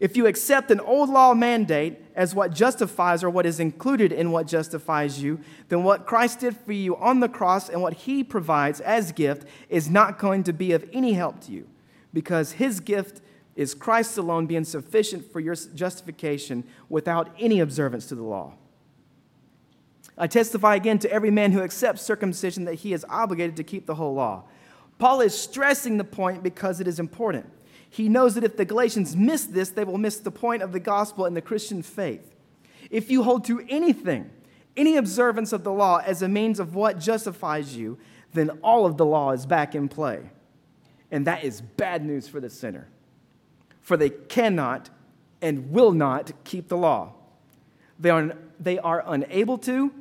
If 0.01 0.17
you 0.17 0.27
accept 0.27 0.71
an 0.71 0.81
old 0.81 1.09
law 1.09 1.35
mandate 1.35 2.04
as 2.15 2.35
what 2.35 2.53
justifies 2.53 3.25
or 3.25 3.31
what 3.31 3.47
is 3.47 3.59
included 3.59 4.13
in 4.13 4.31
what 4.31 4.47
justifies 4.47 5.23
you, 5.23 5.41
then 5.69 5.83
what 5.83 6.07
Christ 6.07 6.41
did 6.41 6.57
for 6.57 6.73
you 6.73 6.97
on 6.97 7.21
the 7.21 7.29
cross 7.29 7.69
and 7.69 7.83
what 7.83 7.95
he 7.95 8.23
provides 8.23 8.81
as 8.81 9.13
gift 9.13 9.49
is 9.69 9.91
not 9.91 10.19
going 10.19 10.45
to 10.45 10.53
be 10.53 10.73
of 10.73 10.89
any 10.93 11.15
help 11.15 11.41
to 11.41 11.53
you 11.53 11.69
because 12.13 12.53
his 12.53 12.81
gift 12.81 13.21
is 13.57 13.75
Christ 13.75 14.17
alone 14.17 14.47
being 14.47 14.65
sufficient 14.65 15.31
for 15.33 15.41
your 15.41 15.55
justification 15.55 16.65
without 16.89 17.35
any 17.39 17.61
observance 17.61 18.07
to 18.07 18.15
the 18.15 18.23
law. 18.23 18.55
I 20.17 20.29
testify 20.29 20.77
again 20.77 21.01
to 21.01 21.11
every 21.11 21.31
man 21.31 21.53
who 21.53 21.63
accepts 21.63 22.03
circumcision 22.03 22.65
that 22.67 22.75
he 22.75 22.93
is 22.93 23.05
obligated 23.09 23.57
to 23.57 23.65
keep 23.65 23.87
the 23.87 23.97
whole 23.97 24.15
law. 24.15 24.45
Paul 24.99 25.21
is 25.21 25.37
stressing 25.37 25.97
the 25.97 26.05
point 26.05 26.43
because 26.43 26.81
it 26.81 26.87
is 26.87 27.01
important. 27.01 27.47
He 27.95 28.09
knows 28.09 28.35
that 28.35 28.45
if 28.45 28.57
the 28.57 28.65
Galatians 28.65 29.15
miss 29.17 29.45
this, 29.45 29.71
they 29.71 29.85
will 29.85 29.99
miss 29.99 30.19
the 30.19 30.31
point 30.31 30.63
of 30.63 30.73
the 30.73 30.81
gospel 30.81 31.27
and 31.27 31.37
the 31.37 31.43
Christian 31.43 31.83
faith. 31.83 32.35
If 32.91 33.11
you 33.11 33.23
hold 33.23 33.45
to 33.45 33.65
anything, 33.69 34.31
any 34.77 34.97
observance 34.97 35.53
of 35.53 35.63
the 35.63 35.73
law 35.73 36.03
as 36.05 36.21
a 36.21 36.29
means 36.29 36.59
of 36.59 36.75
what 36.75 36.99
justifies 36.99 37.77
you, 37.77 37.99
then 38.33 38.51
all 38.63 38.85
of 38.85 38.97
the 38.97 39.07
law 39.07 39.31
is 39.31 39.47
back 39.47 39.77
in 39.77 39.89
play. 39.89 40.31
And 41.11 41.27
that 41.27 41.45
is 41.45 41.61
bad 41.61 42.05
news 42.05 42.27
for 42.27 42.41
the 42.41 42.51
sinner 42.51 42.89
for 43.85 43.99
they 43.99 44.09
cannot 44.09 44.89
and 45.43 45.71
will 45.71 45.93
not 45.93 46.33
keep 46.43 46.69
the 46.69 46.77
law. 46.77 47.13
They 48.01 48.09
are, 48.09 48.35
they 48.59 48.79
are 48.79 49.05
unable 49.07 49.59
to 49.59 49.93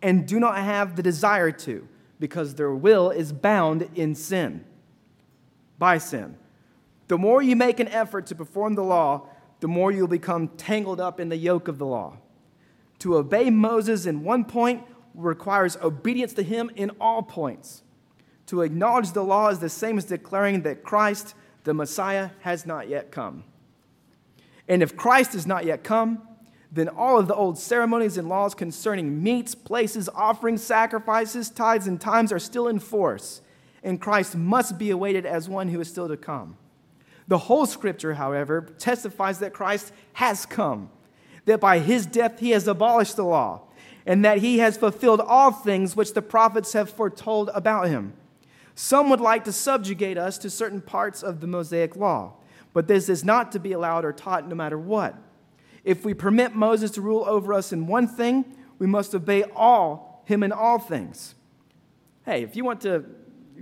and 0.00 0.26
do 0.26 0.38
not 0.38 0.56
have 0.58 0.94
the 0.94 1.02
desire 1.02 1.50
to 1.50 1.86
because 2.20 2.54
their 2.54 2.72
will 2.72 3.10
is 3.10 3.32
bound 3.32 3.90
in 3.96 4.14
sin, 4.14 4.64
by 5.76 5.98
sin. 5.98 6.36
The 7.08 7.18
more 7.18 7.42
you 7.42 7.56
make 7.56 7.80
an 7.80 7.88
effort 7.88 8.26
to 8.26 8.34
perform 8.34 8.74
the 8.74 8.84
law, 8.84 9.28
the 9.60 9.68
more 9.68 9.92
you'll 9.92 10.08
become 10.08 10.48
tangled 10.48 11.00
up 11.00 11.20
in 11.20 11.28
the 11.28 11.36
yoke 11.36 11.68
of 11.68 11.78
the 11.78 11.86
law. 11.86 12.16
To 13.00 13.16
obey 13.16 13.50
Moses 13.50 14.06
in 14.06 14.24
one 14.24 14.44
point 14.44 14.84
requires 15.14 15.76
obedience 15.82 16.32
to 16.34 16.42
him 16.42 16.70
in 16.76 16.90
all 17.00 17.22
points. 17.22 17.82
To 18.46 18.62
acknowledge 18.62 19.12
the 19.12 19.24
law 19.24 19.48
is 19.48 19.58
the 19.58 19.68
same 19.68 19.98
as 19.98 20.04
declaring 20.04 20.62
that 20.62 20.82
Christ 20.82 21.34
the 21.64 21.74
Messiah 21.74 22.30
has 22.40 22.66
not 22.66 22.88
yet 22.88 23.10
come. 23.10 23.44
And 24.68 24.82
if 24.82 24.96
Christ 24.96 25.32
has 25.34 25.46
not 25.46 25.64
yet 25.64 25.84
come, 25.84 26.22
then 26.70 26.88
all 26.88 27.18
of 27.18 27.28
the 27.28 27.34
old 27.34 27.58
ceremonies 27.58 28.16
and 28.16 28.28
laws 28.28 28.54
concerning 28.54 29.22
meats, 29.22 29.54
places, 29.54 30.08
offerings, 30.14 30.62
sacrifices, 30.62 31.50
tithes, 31.50 31.86
and 31.86 32.00
times 32.00 32.32
are 32.32 32.38
still 32.38 32.66
in 32.66 32.78
force, 32.78 33.42
and 33.82 34.00
Christ 34.00 34.34
must 34.34 34.78
be 34.78 34.90
awaited 34.90 35.26
as 35.26 35.48
one 35.48 35.68
who 35.68 35.80
is 35.80 35.88
still 35.88 36.08
to 36.08 36.16
come. 36.16 36.56
The 37.32 37.38
whole 37.38 37.64
scripture, 37.64 38.12
however, 38.12 38.60
testifies 38.76 39.38
that 39.38 39.54
Christ 39.54 39.90
has 40.12 40.44
come, 40.44 40.90
that 41.46 41.60
by 41.60 41.78
his 41.78 42.04
death 42.04 42.40
he 42.40 42.50
has 42.50 42.68
abolished 42.68 43.16
the 43.16 43.24
law, 43.24 43.62
and 44.04 44.22
that 44.22 44.40
he 44.40 44.58
has 44.58 44.76
fulfilled 44.76 45.18
all 45.18 45.50
things 45.50 45.96
which 45.96 46.12
the 46.12 46.20
prophets 46.20 46.74
have 46.74 46.90
foretold 46.90 47.48
about 47.54 47.88
him. 47.88 48.12
Some 48.74 49.08
would 49.08 49.22
like 49.22 49.44
to 49.44 49.52
subjugate 49.52 50.18
us 50.18 50.36
to 50.36 50.50
certain 50.50 50.82
parts 50.82 51.22
of 51.22 51.40
the 51.40 51.46
Mosaic 51.46 51.96
law, 51.96 52.34
but 52.74 52.86
this 52.86 53.08
is 53.08 53.24
not 53.24 53.50
to 53.52 53.58
be 53.58 53.72
allowed 53.72 54.04
or 54.04 54.12
taught 54.12 54.46
no 54.46 54.54
matter 54.54 54.78
what. 54.78 55.16
If 55.84 56.04
we 56.04 56.12
permit 56.12 56.54
Moses 56.54 56.90
to 56.90 57.00
rule 57.00 57.24
over 57.26 57.54
us 57.54 57.72
in 57.72 57.86
one 57.86 58.08
thing, 58.08 58.44
we 58.78 58.86
must 58.86 59.14
obey 59.14 59.44
all 59.56 60.22
him 60.26 60.42
in 60.42 60.52
all 60.52 60.78
things. 60.78 61.34
Hey, 62.26 62.42
if 62.42 62.56
you 62.56 62.62
want 62.62 62.82
to 62.82 63.06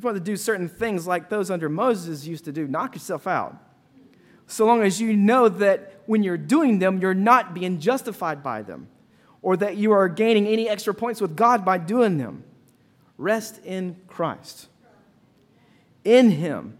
you 0.03 0.07
want 0.07 0.17
to 0.17 0.25
do 0.25 0.37
certain 0.37 0.69
things 0.69 1.07
like 1.07 1.29
those 1.29 1.51
under 1.51 1.69
Moses 1.69 2.27
used 2.27 2.45
to 2.45 2.53
do, 2.53 2.67
knock 2.67 2.95
yourself 2.95 3.27
out. 3.27 3.57
So 4.47 4.67
long 4.67 4.83
as 4.83 5.01
you 5.01 5.17
know 5.17 5.49
that 5.49 6.03
when 6.07 6.23
you're 6.23 6.37
doing 6.37 6.79
them, 6.79 6.99
you're 6.99 7.15
not 7.15 7.55
being 7.55 7.79
justified 7.79 8.43
by 8.43 8.63
them, 8.63 8.89
or 9.43 9.57
that 9.57 9.77
you 9.77 9.93
are 9.93 10.09
gaining 10.09 10.47
any 10.47 10.69
extra 10.69 10.93
points 10.93 11.21
with 11.21 11.37
God 11.37 11.65
by 11.65 11.79
doing 11.79 12.19
them. 12.19 12.45
Rest 13.17 13.61
in 13.65 13.97
Christ. 14.09 14.69
In 16.05 16.31
Him 16.31 16.79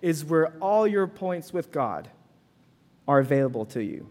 is 0.00 0.24
where 0.24 0.48
all 0.58 0.86
your 0.86 1.06
points 1.06 1.52
with 1.52 1.72
God 1.72 2.08
are 3.06 3.18
available 3.18 3.64
to 3.66 3.82
you. 3.82 4.08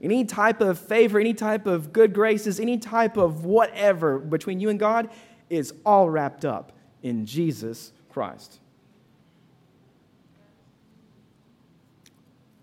Any 0.00 0.24
type 0.24 0.60
of 0.60 0.78
favor, 0.78 1.18
any 1.20 1.34
type 1.34 1.66
of 1.66 1.92
good 1.92 2.12
graces, 2.12 2.58
any 2.58 2.78
type 2.78 3.16
of 3.16 3.44
whatever 3.44 4.18
between 4.18 4.60
you 4.60 4.68
and 4.68 4.78
God 4.78 5.08
is 5.48 5.72
all 5.84 6.10
wrapped 6.10 6.44
up 6.44 6.75
in 7.06 7.24
Jesus 7.24 7.92
Christ. 8.10 8.58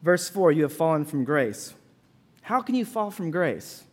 Verse 0.01 0.27
4 0.27 0.51
You 0.51 0.63
have 0.63 0.73
fallen 0.73 1.05
from 1.05 1.23
grace. 1.23 1.73
How 2.41 2.61
can 2.61 2.75
you 2.75 2.83
fall 2.83 3.09
from 3.09 3.31
grace? 3.31 3.85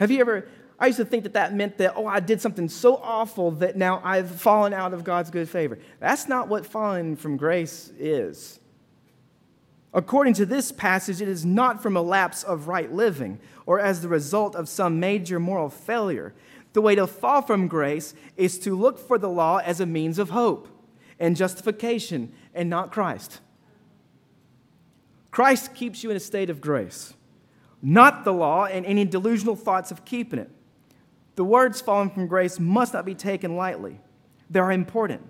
Have 0.00 0.10
you 0.10 0.20
ever, 0.20 0.48
I 0.80 0.88
used 0.88 0.98
to 0.98 1.04
think 1.04 1.22
that 1.22 1.34
that 1.34 1.54
meant 1.54 1.78
that, 1.78 1.94
oh, 1.94 2.06
I 2.06 2.18
did 2.18 2.40
something 2.40 2.68
so 2.68 2.96
awful 2.96 3.52
that 3.52 3.76
now 3.76 4.00
I've 4.04 4.30
fallen 4.40 4.72
out 4.72 4.92
of 4.94 5.04
God's 5.04 5.30
good 5.30 5.48
favor. 5.48 5.78
That's 6.00 6.28
not 6.28 6.48
what 6.48 6.66
falling 6.66 7.14
from 7.14 7.36
grace 7.36 7.92
is. 7.98 8.58
According 9.94 10.34
to 10.34 10.46
this 10.46 10.70
passage, 10.72 11.20
it 11.22 11.28
is 11.28 11.44
not 11.44 11.82
from 11.82 11.96
a 11.96 12.02
lapse 12.02 12.42
of 12.42 12.68
right 12.68 12.92
living 12.92 13.38
or 13.64 13.78
as 13.80 14.02
the 14.02 14.08
result 14.08 14.56
of 14.56 14.68
some 14.68 15.00
major 15.00 15.38
moral 15.38 15.70
failure. 15.70 16.34
The 16.72 16.82
way 16.82 16.94
to 16.94 17.06
fall 17.06 17.42
from 17.42 17.68
grace 17.68 18.14
is 18.36 18.58
to 18.60 18.76
look 18.76 18.98
for 18.98 19.18
the 19.18 19.28
law 19.28 19.58
as 19.58 19.80
a 19.80 19.86
means 19.86 20.18
of 20.18 20.30
hope 20.30 20.68
and 21.18 21.36
justification 21.36 22.32
and 22.54 22.68
not 22.68 22.92
Christ. 22.92 23.40
Christ 25.30 25.74
keeps 25.74 26.02
you 26.02 26.10
in 26.10 26.16
a 26.16 26.20
state 26.20 26.50
of 26.50 26.60
grace, 26.60 27.14
not 27.82 28.24
the 28.24 28.32
law 28.32 28.66
and 28.66 28.84
any 28.86 29.04
delusional 29.04 29.56
thoughts 29.56 29.90
of 29.90 30.04
keeping 30.04 30.38
it. 30.38 30.50
The 31.36 31.44
words 31.44 31.80
fallen 31.80 32.10
from 32.10 32.26
grace 32.26 32.58
must 32.58 32.94
not 32.94 33.04
be 33.04 33.14
taken 33.14 33.56
lightly, 33.56 34.00
they 34.50 34.60
are 34.60 34.72
important. 34.72 35.22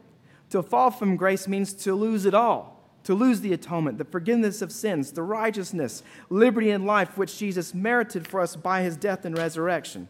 To 0.50 0.62
fall 0.62 0.90
from 0.90 1.16
grace 1.16 1.46
means 1.46 1.74
to 1.74 1.94
lose 1.94 2.24
it 2.24 2.34
all 2.34 2.78
to 3.08 3.14
lose 3.14 3.40
the 3.40 3.54
atonement, 3.54 3.96
the 3.96 4.04
forgiveness 4.04 4.60
of 4.60 4.70
sins, 4.70 5.12
the 5.12 5.22
righteousness, 5.22 6.02
liberty, 6.28 6.68
and 6.68 6.84
life 6.84 7.16
which 7.16 7.38
Jesus 7.38 7.72
merited 7.72 8.28
for 8.28 8.38
us 8.38 8.54
by 8.54 8.82
his 8.82 8.98
death 8.98 9.24
and 9.24 9.38
resurrection. 9.38 10.08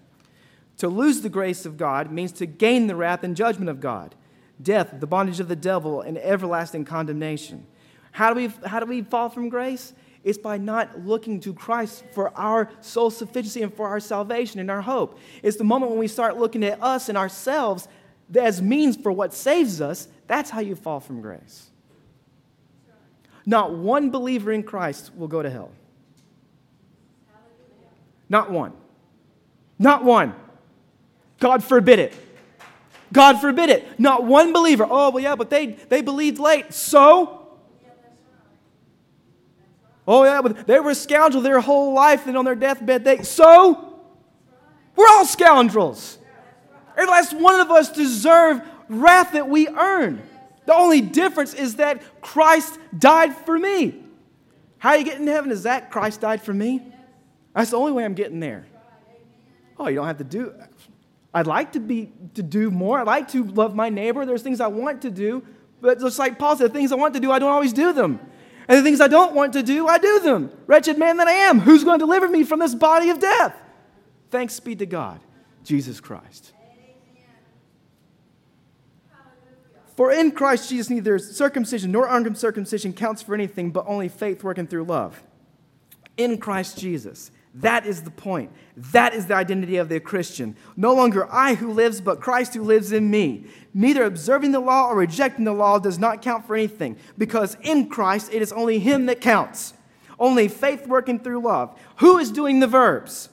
To 0.79 0.89
lose 0.89 1.21
the 1.21 1.29
grace 1.29 1.67
of 1.67 1.77
God 1.77 2.11
means 2.11 2.33
to 2.33 2.47
gain 2.47 2.87
the 2.87 2.97
wrath 2.97 3.25
and 3.25 3.37
judgment 3.37 3.69
of 3.69 3.81
God, 3.81 4.15
death, 4.63 4.95
the 4.99 5.07
bondage 5.07 5.41
of 5.41 5.49
the 5.49 5.57
devil, 5.57 6.01
and 6.01 6.17
everlasting 6.19 6.85
condemnation. 6.85 7.67
How 8.13 8.33
do 8.33 8.37
we, 8.37 8.69
how 8.69 8.81
do 8.81 8.87
we 8.87 9.03
fall 9.03 9.29
from 9.29 9.49
grace? 9.49 9.93
It's 10.25 10.39
by 10.39 10.59
not 10.59 11.05
looking 11.05 11.41
to 11.41 11.53
Christ 11.53 12.05
for 12.13 12.37
our 12.37 12.71
sole 12.81 13.11
sufficiency 13.11 13.63
and 13.63 13.73
for 13.73 13.89
our 13.89 14.01
salvation 14.01 14.61
and 14.61 14.71
our 14.71 14.81
hope. 14.81 15.19
It's 15.43 15.57
the 15.57 15.65
moment 15.65 15.91
when 15.91 16.01
we 16.01 16.09
start 16.09 16.37
looking 16.37 16.65
at 16.65 16.83
us 16.83 17.09
and 17.09 17.17
ourselves 17.17 17.89
as 18.37 18.61
means 18.61 18.97
for 18.97 19.11
what 19.13 19.33
saves 19.33 19.81
us. 19.81 20.09
That's 20.27 20.51
how 20.51 20.61
you 20.61 20.75
fall 20.75 21.01
from 21.01 21.21
grace. 21.21 21.71
Not 23.47 23.75
one 23.75 24.11
believer 24.11 24.53
in 24.53 24.63
Christ 24.63 25.15
will 25.17 25.29
go 25.29 25.43
to 25.43 25.49
hell. 25.49 25.71
Not 28.29 28.51
one. 28.51 28.73
Not 29.79 30.05
one. 30.05 30.35
God 31.39 31.63
forbid 31.63 31.99
it. 31.99 32.15
God 33.13 33.41
forbid 33.41 33.71
it. 33.71 33.99
Not 33.99 34.25
one 34.25 34.53
believer. 34.53 34.87
Oh, 34.89 35.11
well, 35.11 35.23
yeah, 35.23 35.37
but 35.37 35.51
they, 35.51 35.67
they 35.67 36.03
believed 36.03 36.39
late. 36.39 36.75
So? 36.75 37.47
Oh, 40.07 40.25
yeah, 40.25 40.41
but 40.43 40.67
they 40.67 40.81
were 40.81 40.91
a 40.91 40.95
scoundrel 40.95 41.43
their 41.43 41.61
whole 41.61 41.95
life, 41.95 42.27
and 42.27 42.37
on 42.37 42.45
their 42.45 42.55
deathbed, 42.55 43.05
they. 43.05 43.23
So? 43.23 44.01
We're 44.97 45.09
all 45.09 45.25
scoundrels. 45.25 46.19
Every 46.97 47.11
last 47.11 47.33
one 47.33 47.61
of 47.61 47.71
us 47.71 47.93
deserve 47.93 48.61
wrath 48.89 49.33
that 49.33 49.49
we 49.49 49.69
earn. 49.69 50.21
The 50.67 50.75
only 50.75 51.01
difference 51.01 51.55
is 51.55 51.77
that 51.77 52.21
Christ 52.21 52.79
died 52.99 53.35
for 53.35 53.59
me. 53.59 54.03
How 54.79 54.95
you 54.95 55.05
get 55.05 55.21
in 55.21 55.27
heaven 55.27 55.51
is 55.51 55.63
that 55.63 55.91
Christ 55.91 56.21
died 56.21 56.43
for 56.43 56.53
me. 56.53 56.83
That's 57.55 57.71
the 57.71 57.77
only 57.77 57.93
way 57.93 58.05
I'm 58.05 58.15
getting 58.15 58.41
there. 58.41 58.67
Oh, 59.79 59.89
you 59.89 59.95
don't 59.95 60.07
have 60.07 60.19
to 60.19 60.25
do. 60.25 60.53
I'd 61.39 61.47
like 61.47 61.73
to 61.73 61.81
be 61.81 62.11
to 62.35 62.43
do 62.43 62.71
more. 62.71 62.99
I'd 62.99 63.07
like 63.07 63.29
to 63.29 63.45
love 63.45 63.75
my 63.75 63.89
neighbor. 63.89 64.27
There's 64.27 64.43
things 64.43 64.61
I 64.61 64.67
want 64.67 65.03
to 65.03 65.11
do, 65.11 65.47
but 65.81 66.01
just 66.01 66.19
like 66.19 66.37
Paul 66.37 66.57
said, 66.57 66.71
the 66.71 66.75
things 66.75 66.91
I 66.91 66.97
want 66.97 67.15
to 67.15 67.21
do, 67.21 67.31
I 67.31 67.39
don't 67.39 67.53
always 67.53 67.73
do 67.73 67.93
them. 67.93 68.19
And 68.67 68.77
the 68.77 68.83
things 68.83 69.01
I 69.01 69.07
don't 69.07 69.35
want 69.35 69.53
to 69.53 69.63
do, 69.63 69.87
I 69.87 69.99
do 69.99 70.19
them. 70.19 70.51
Wretched 70.67 70.99
man 70.99 71.17
that 71.19 71.29
I 71.29 71.33
am, 71.33 71.61
who's 71.61 71.85
going 71.85 72.01
to 72.01 72.05
deliver 72.05 72.29
me 72.29 72.43
from 72.43 72.59
this 72.59 72.75
body 72.75 73.11
of 73.11 73.21
death? 73.21 73.55
Thanks 74.31 74.59
be 74.59 74.75
to 74.77 74.85
God, 74.85 75.21
Jesus 75.63 76.01
Christ. 76.01 76.53
For 79.97 80.11
in 80.13 80.33
Christ 80.33 80.69
Jesus, 80.69 80.91
neither 80.91 81.19
circumcision 81.19 81.93
nor 81.93 82.09
uncircumcision 82.09 82.93
counts 82.93 83.23
for 83.23 83.35
anything, 83.35 83.71
but 83.71 83.85
only 83.87 84.09
faith 84.09 84.43
working 84.43 84.67
through 84.67 84.85
love. 84.85 85.23
In 86.17 86.39
Christ 86.39 86.79
Jesus. 86.79 87.31
That 87.61 87.87
is 87.87 88.03
the 88.03 88.11
point. 88.11 88.53
That 88.77 89.15
is 89.15 89.27
the 89.27 89.35
identity 89.35 89.79
of 89.79 89.89
the 89.89 89.99
Christian. 89.99 90.57
No 90.77 90.95
longer 90.95 91.27
I 91.31 91.55
who 91.55 91.73
lives, 91.73 92.01
but 92.01 92.21
Christ 92.21 92.55
who 92.55 92.63
lives 92.63 92.93
in 92.93 93.11
me. 93.11 93.47
Neither 93.75 94.05
observing 94.05 94.53
the 94.53 94.61
law 94.61 94.89
or 94.89 94.97
rejecting 94.97 95.45
the 95.45 95.53
law 95.53 95.79
does 95.81 95.99
not 95.99 96.23
count 96.23 96.47
for 96.47 96.55
anything, 96.55 96.97
because 97.17 97.57
in 97.63 97.89
Christ 97.89 98.33
it 98.33 98.43
is 98.43 98.53
only 98.53 98.79
Him 98.79 99.07
that 99.07 99.21
counts. 99.21 99.75
Only 100.21 100.47
faith 100.47 100.87
working 100.87 101.19
through 101.19 101.43
love. 101.43 101.77
Who 101.97 102.19
is 102.19 102.31
doing 102.31 102.61
the 102.61 102.67
verbs? 102.67 103.29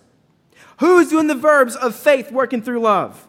Who 0.80 0.98
is 1.00 1.10
doing 1.10 1.28
the 1.28 1.36
verbs 1.36 1.76
of 1.76 1.96
faith 1.96 2.32
working 2.32 2.62
through 2.62 2.82
love? 2.82 3.28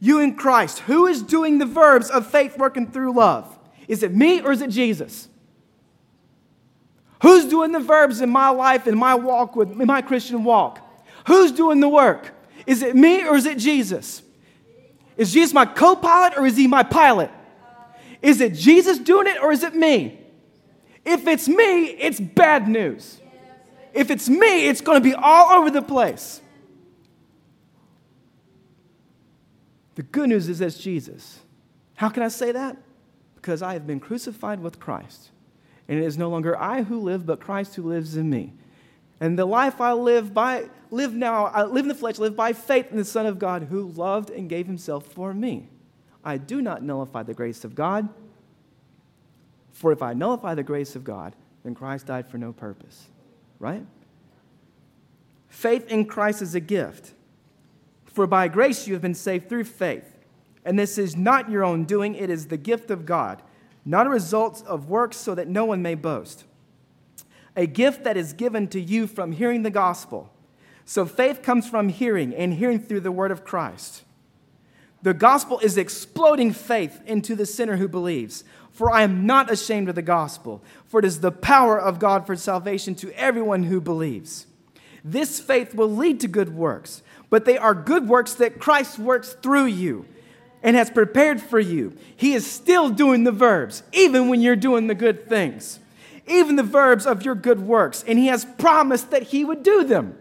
You 0.00 0.18
in 0.18 0.34
Christ. 0.34 0.80
Who 0.80 1.06
is 1.06 1.22
doing 1.22 1.58
the 1.58 1.66
verbs 1.66 2.10
of 2.10 2.26
faith 2.26 2.58
working 2.58 2.90
through 2.90 3.14
love? 3.14 3.58
Is 3.86 4.02
it 4.02 4.14
me 4.14 4.40
or 4.40 4.50
is 4.50 4.60
it 4.60 4.70
Jesus? 4.70 5.28
Who's 7.24 7.46
doing 7.46 7.72
the 7.72 7.80
verbs 7.80 8.20
in 8.20 8.28
my 8.28 8.50
life, 8.50 8.86
in 8.86 8.98
my 8.98 9.14
walk 9.14 9.56
with 9.56 9.80
in 9.80 9.86
my 9.86 10.02
Christian 10.02 10.44
walk? 10.44 10.78
Who's 11.26 11.52
doing 11.52 11.80
the 11.80 11.88
work? 11.88 12.34
Is 12.66 12.82
it 12.82 12.94
me 12.94 13.26
or 13.26 13.34
is 13.34 13.46
it 13.46 13.56
Jesus? 13.56 14.20
Is 15.16 15.32
Jesus 15.32 15.54
my 15.54 15.64
co 15.64 15.96
pilot 15.96 16.36
or 16.36 16.44
is 16.44 16.54
he 16.58 16.66
my 16.66 16.82
pilot? 16.82 17.30
Is 18.20 18.42
it 18.42 18.52
Jesus 18.52 18.98
doing 18.98 19.26
it 19.26 19.42
or 19.42 19.52
is 19.52 19.62
it 19.62 19.74
me? 19.74 20.20
If 21.02 21.26
it's 21.26 21.48
me, 21.48 21.86
it's 21.86 22.20
bad 22.20 22.68
news. 22.68 23.18
If 23.94 24.10
it's 24.10 24.28
me, 24.28 24.68
it's 24.68 24.82
going 24.82 25.02
to 25.02 25.08
be 25.08 25.14
all 25.14 25.58
over 25.58 25.70
the 25.70 25.80
place. 25.80 26.42
The 29.94 30.02
good 30.02 30.28
news 30.28 30.50
is 30.50 30.60
it's 30.60 30.76
Jesus. 30.76 31.38
How 31.94 32.10
can 32.10 32.22
I 32.22 32.28
say 32.28 32.52
that? 32.52 32.76
Because 33.34 33.62
I 33.62 33.72
have 33.72 33.86
been 33.86 33.98
crucified 33.98 34.60
with 34.60 34.78
Christ. 34.78 35.30
And 35.88 35.98
it 35.98 36.04
is 36.04 36.16
no 36.16 36.28
longer 36.28 36.58
I 36.58 36.82
who 36.82 36.98
live, 37.00 37.26
but 37.26 37.40
Christ 37.40 37.74
who 37.74 37.82
lives 37.82 38.16
in 38.16 38.30
me. 38.30 38.54
And 39.20 39.38
the 39.38 39.44
life 39.44 39.80
I 39.80 39.92
live 39.92 40.34
by 40.34 40.68
live 40.90 41.14
now, 41.14 41.46
I 41.46 41.64
live 41.64 41.84
in 41.84 41.88
the 41.88 41.94
flesh, 41.94 42.18
live 42.18 42.36
by 42.36 42.52
faith 42.52 42.90
in 42.90 42.96
the 42.96 43.04
Son 43.04 43.26
of 43.26 43.38
God 43.38 43.64
who 43.64 43.88
loved 43.88 44.30
and 44.30 44.48
gave 44.48 44.66
himself 44.66 45.06
for 45.06 45.34
me. 45.34 45.68
I 46.24 46.38
do 46.38 46.62
not 46.62 46.82
nullify 46.82 47.22
the 47.22 47.34
grace 47.34 47.64
of 47.64 47.74
God. 47.74 48.08
For 49.72 49.92
if 49.92 50.02
I 50.02 50.14
nullify 50.14 50.54
the 50.54 50.62
grace 50.62 50.96
of 50.96 51.04
God, 51.04 51.34
then 51.64 51.74
Christ 51.74 52.06
died 52.06 52.28
for 52.28 52.38
no 52.38 52.52
purpose. 52.52 53.08
Right? 53.58 53.84
Faith 55.48 55.88
in 55.88 56.06
Christ 56.06 56.42
is 56.42 56.54
a 56.54 56.60
gift. 56.60 57.12
For 58.06 58.26
by 58.26 58.48
grace 58.48 58.86
you 58.86 58.94
have 58.94 59.02
been 59.02 59.14
saved 59.14 59.48
through 59.48 59.64
faith. 59.64 60.18
And 60.64 60.78
this 60.78 60.96
is 60.96 61.16
not 61.16 61.50
your 61.50 61.64
own 61.64 61.84
doing, 61.84 62.14
it 62.14 62.30
is 62.30 62.46
the 62.46 62.56
gift 62.56 62.90
of 62.90 63.04
God, 63.04 63.42
not 63.84 64.06
a 64.06 64.10
result 64.10 64.62
of 64.66 64.88
works, 64.88 65.16
so 65.16 65.34
that 65.34 65.48
no 65.48 65.64
one 65.64 65.82
may 65.82 65.94
boast. 65.94 66.44
A 67.56 67.66
gift 67.66 68.04
that 68.04 68.16
is 68.16 68.32
given 68.32 68.68
to 68.68 68.80
you 68.80 69.06
from 69.06 69.32
hearing 69.32 69.62
the 69.62 69.70
gospel. 69.70 70.30
So 70.84 71.06
faith 71.06 71.42
comes 71.42 71.68
from 71.68 71.88
hearing, 71.88 72.34
and 72.34 72.54
hearing 72.54 72.80
through 72.80 73.00
the 73.00 73.12
word 73.12 73.30
of 73.30 73.44
Christ. 73.44 74.02
The 75.02 75.14
gospel 75.14 75.58
is 75.58 75.76
exploding 75.76 76.52
faith 76.52 77.00
into 77.04 77.36
the 77.36 77.46
sinner 77.46 77.76
who 77.76 77.88
believes. 77.88 78.42
For 78.70 78.90
I 78.90 79.02
am 79.02 79.24
not 79.24 79.52
ashamed 79.52 79.88
of 79.88 79.94
the 79.94 80.02
gospel, 80.02 80.60
for 80.86 80.98
it 80.98 81.04
is 81.04 81.20
the 81.20 81.30
power 81.30 81.80
of 81.80 82.00
God 82.00 82.26
for 82.26 82.34
salvation 82.34 82.96
to 82.96 83.12
everyone 83.12 83.64
who 83.64 83.80
believes. 83.80 84.46
This 85.04 85.38
faith 85.38 85.74
will 85.74 85.90
lead 85.90 86.18
to 86.20 86.28
good 86.28 86.56
works, 86.56 87.02
but 87.30 87.44
they 87.44 87.56
are 87.56 87.74
good 87.74 88.08
works 88.08 88.34
that 88.34 88.58
Christ 88.58 88.98
works 88.98 89.36
through 89.42 89.66
you 89.66 90.06
and 90.64 90.74
has 90.74 90.90
prepared 90.90 91.40
for 91.40 91.60
you. 91.60 91.92
He 92.16 92.32
is 92.32 92.50
still 92.50 92.88
doing 92.88 93.22
the 93.22 93.30
verbs, 93.30 93.82
even 93.92 94.28
when 94.28 94.40
you're 94.40 94.56
doing 94.56 94.86
the 94.86 94.94
good 94.94 95.28
things, 95.28 95.78
even 96.26 96.56
the 96.56 96.62
verbs 96.62 97.06
of 97.06 97.22
your 97.22 97.34
good 97.34 97.60
works, 97.60 98.02
and 98.08 98.18
He 98.18 98.26
has 98.26 98.46
promised 98.58 99.10
that 99.10 99.24
He 99.24 99.44
would 99.44 99.62
do 99.62 99.84
them. 99.84 100.18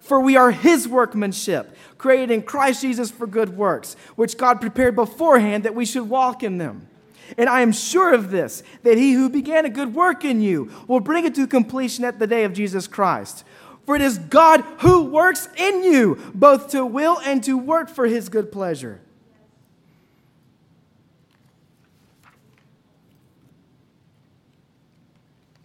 For 0.00 0.20
we 0.20 0.36
are 0.36 0.50
His 0.50 0.88
workmanship, 0.88 1.76
created 1.96 2.32
in 2.32 2.42
Christ 2.42 2.82
Jesus 2.82 3.10
for 3.10 3.26
good 3.26 3.56
works, 3.56 3.94
which 4.16 4.36
God 4.36 4.60
prepared 4.60 4.96
beforehand 4.96 5.62
that 5.62 5.76
we 5.76 5.86
should 5.86 6.08
walk 6.08 6.42
in 6.42 6.58
them. 6.58 6.88
And 7.36 7.48
I 7.48 7.60
am 7.60 7.72
sure 7.72 8.12
of 8.12 8.32
this, 8.32 8.64
that 8.82 8.98
He 8.98 9.12
who 9.12 9.28
began 9.28 9.64
a 9.64 9.70
good 9.70 9.94
work 9.94 10.24
in 10.24 10.40
you 10.40 10.72
will 10.88 11.00
bring 11.00 11.24
it 11.24 11.36
to 11.36 11.46
completion 11.46 12.04
at 12.04 12.18
the 12.18 12.26
day 12.26 12.42
of 12.42 12.52
Jesus 12.52 12.88
Christ. 12.88 13.44
For 13.86 13.94
it 13.94 14.02
is 14.02 14.18
God 14.18 14.62
who 14.80 15.04
works 15.04 15.48
in 15.56 15.84
you, 15.84 16.18
both 16.34 16.70
to 16.70 16.84
will 16.84 17.20
and 17.20 17.44
to 17.44 17.56
work 17.56 17.88
for 17.88 18.06
His 18.06 18.28
good 18.28 18.50
pleasure. 18.50 19.00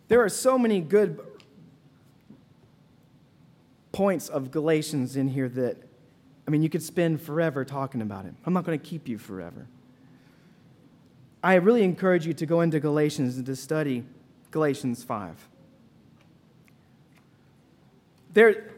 There 0.08 0.22
are 0.22 0.30
so 0.30 0.58
many 0.58 0.82
good 0.82 1.20
points 3.92 4.28
of 4.28 4.52
Galatians 4.52 5.16
in 5.16 5.28
here 5.28 5.48
that, 5.50 5.78
I 6.48 6.52
mean, 6.52 6.62
you 6.62 6.70
could 6.70 6.84
spend 6.84 7.22
forever 7.22 7.64
talking 7.64 8.02
about 8.02 8.26
it. 8.26 8.34
I'm 8.46 8.54
not 8.54 8.66
going 8.66 8.78
to 8.78 8.86
keep 8.86 9.08
you 9.08 9.18
forever. 9.18 9.68
I 11.44 11.56
really 11.56 11.84
encourage 11.84 12.26
you 12.26 12.34
to 12.34 12.46
go 12.46 12.62
into 12.62 12.80
Galatians 12.80 13.38
and 13.38 13.46
to 13.46 13.56
study 13.56 14.04
Galatians 14.52 15.04
5. 15.04 15.48
There, 18.34 18.72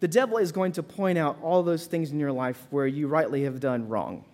the 0.00 0.08
devil 0.08 0.38
is 0.38 0.50
going 0.50 0.72
to 0.72 0.82
point 0.82 1.18
out 1.18 1.38
all 1.42 1.62
those 1.62 1.86
things 1.86 2.10
in 2.10 2.18
your 2.18 2.32
life 2.32 2.66
where 2.70 2.86
you 2.86 3.06
rightly 3.06 3.44
have 3.44 3.60
done 3.60 3.88
wrong, 3.88 4.24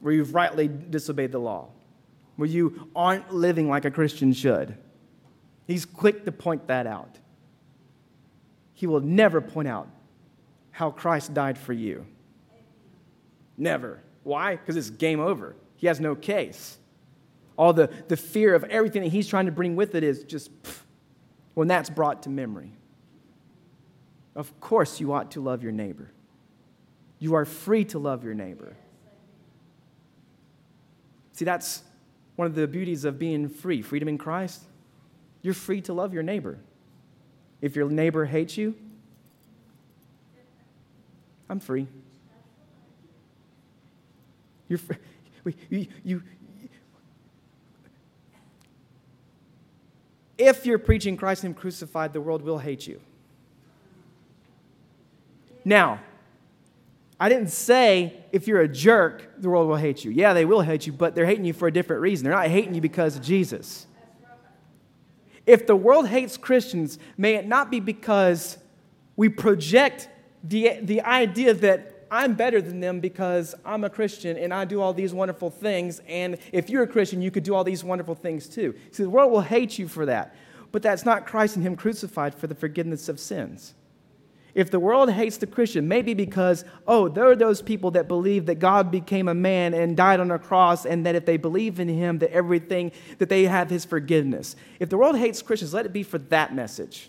where 0.00 0.12
you've 0.12 0.34
rightly 0.34 0.68
disobeyed 0.68 1.32
the 1.32 1.40
law 1.40 1.68
where 2.38 2.48
you 2.48 2.88
aren't 2.94 3.34
living 3.34 3.68
like 3.68 3.84
a 3.84 3.90
Christian 3.90 4.32
should. 4.32 4.78
He's 5.66 5.84
quick 5.84 6.24
to 6.24 6.30
point 6.30 6.68
that 6.68 6.86
out. 6.86 7.18
He 8.74 8.86
will 8.86 9.00
never 9.00 9.40
point 9.40 9.66
out 9.66 9.88
how 10.70 10.92
Christ 10.92 11.34
died 11.34 11.58
for 11.58 11.72
you. 11.72 12.06
Never. 13.56 14.00
Why? 14.22 14.54
Because 14.54 14.76
it's 14.76 14.88
game 14.88 15.18
over. 15.18 15.56
He 15.74 15.88
has 15.88 15.98
no 15.98 16.14
case. 16.14 16.78
All 17.56 17.72
the, 17.72 17.90
the 18.06 18.16
fear 18.16 18.54
of 18.54 18.62
everything 18.62 19.02
that 19.02 19.08
he's 19.08 19.26
trying 19.26 19.46
to 19.46 19.52
bring 19.52 19.74
with 19.74 19.96
it 19.96 20.04
is 20.04 20.22
just 20.22 20.62
pff, 20.62 20.82
when 21.54 21.66
that's 21.66 21.90
brought 21.90 22.22
to 22.22 22.30
memory. 22.30 22.70
Of 24.36 24.60
course, 24.60 25.00
you 25.00 25.12
ought 25.12 25.32
to 25.32 25.40
love 25.40 25.64
your 25.64 25.72
neighbor. 25.72 26.12
You 27.18 27.34
are 27.34 27.44
free 27.44 27.84
to 27.86 27.98
love 27.98 28.22
your 28.22 28.34
neighbor. 28.34 28.76
See, 31.32 31.44
that's 31.44 31.82
one 32.38 32.46
of 32.46 32.54
the 32.54 32.68
beauties 32.68 33.04
of 33.04 33.18
being 33.18 33.48
free, 33.48 33.82
freedom 33.82 34.08
in 34.08 34.16
Christ, 34.16 34.62
you're 35.42 35.52
free 35.52 35.80
to 35.80 35.92
love 35.92 36.14
your 36.14 36.22
neighbor. 36.22 36.60
If 37.60 37.74
your 37.74 37.90
neighbor 37.90 38.26
hates 38.26 38.56
you, 38.56 38.76
I'm 41.50 41.58
free. 41.58 41.88
You're 44.68 44.78
free. 44.78 44.96
You, 45.70 45.86
you, 46.04 46.22
if 50.36 50.66
you're 50.66 50.78
preaching 50.78 51.16
Christ 51.16 51.42
and 51.42 51.54
Him 51.54 51.60
crucified, 51.60 52.12
the 52.12 52.20
world 52.20 52.42
will 52.42 52.58
hate 52.58 52.86
you. 52.86 53.00
Now, 55.64 56.00
I 57.20 57.28
didn't 57.28 57.48
say 57.48 58.24
if 58.30 58.46
you're 58.46 58.60
a 58.60 58.68
jerk, 58.68 59.40
the 59.40 59.48
world 59.48 59.68
will 59.68 59.76
hate 59.76 60.04
you. 60.04 60.10
Yeah, 60.10 60.34
they 60.34 60.44
will 60.44 60.60
hate 60.60 60.86
you, 60.86 60.92
but 60.92 61.14
they're 61.14 61.26
hating 61.26 61.44
you 61.44 61.52
for 61.52 61.66
a 61.66 61.72
different 61.72 62.02
reason. 62.02 62.24
They're 62.24 62.32
not 62.32 62.46
hating 62.46 62.74
you 62.74 62.80
because 62.80 63.16
of 63.16 63.22
Jesus. 63.22 63.86
If 65.46 65.66
the 65.66 65.74
world 65.74 66.08
hates 66.08 66.36
Christians, 66.36 66.98
may 67.16 67.34
it 67.34 67.46
not 67.46 67.70
be 67.70 67.80
because 67.80 68.58
we 69.16 69.28
project 69.28 70.08
the, 70.44 70.78
the 70.82 71.00
idea 71.00 71.54
that 71.54 72.06
I'm 72.10 72.34
better 72.34 72.60
than 72.60 72.80
them 72.80 73.00
because 73.00 73.54
I'm 73.64 73.84
a 73.84 73.90
Christian 73.90 74.36
and 74.36 74.52
I 74.52 74.64
do 74.64 74.80
all 74.80 74.92
these 74.92 75.12
wonderful 75.12 75.50
things, 75.50 76.00
and 76.06 76.38
if 76.52 76.70
you're 76.70 76.82
a 76.82 76.86
Christian, 76.88 77.20
you 77.20 77.30
could 77.30 77.42
do 77.42 77.54
all 77.54 77.64
these 77.64 77.84
wonderful 77.84 78.14
things 78.14 78.48
too. 78.48 78.74
See, 78.92 79.02
the 79.02 79.10
world 79.10 79.32
will 79.32 79.40
hate 79.40 79.78
you 79.78 79.88
for 79.88 80.06
that, 80.06 80.34
but 80.72 80.82
that's 80.82 81.04
not 81.04 81.26
Christ 81.26 81.56
and 81.56 81.66
Him 81.66 81.76
crucified 81.76 82.34
for 82.34 82.46
the 82.46 82.54
forgiveness 82.54 83.08
of 83.08 83.20
sins. 83.20 83.74
If 84.58 84.72
the 84.72 84.80
world 84.80 85.08
hates 85.12 85.36
the 85.36 85.46
Christian, 85.46 85.86
maybe 85.86 86.14
because, 86.14 86.64
oh, 86.84 87.08
there 87.08 87.30
are 87.30 87.36
those 87.36 87.62
people 87.62 87.92
that 87.92 88.08
believe 88.08 88.46
that 88.46 88.56
God 88.56 88.90
became 88.90 89.28
a 89.28 89.34
man 89.34 89.72
and 89.72 89.96
died 89.96 90.18
on 90.18 90.32
a 90.32 90.38
cross, 90.40 90.84
and 90.84 91.06
that 91.06 91.14
if 91.14 91.24
they 91.24 91.36
believe 91.36 91.78
in 91.78 91.86
him, 91.86 92.18
that 92.18 92.32
everything, 92.32 92.90
that 93.18 93.28
they 93.28 93.44
have 93.44 93.70
his 93.70 93.84
forgiveness. 93.84 94.56
If 94.80 94.88
the 94.88 94.98
world 94.98 95.16
hates 95.16 95.42
Christians, 95.42 95.72
let 95.72 95.86
it 95.86 95.92
be 95.92 96.02
for 96.02 96.18
that 96.18 96.56
message. 96.56 97.08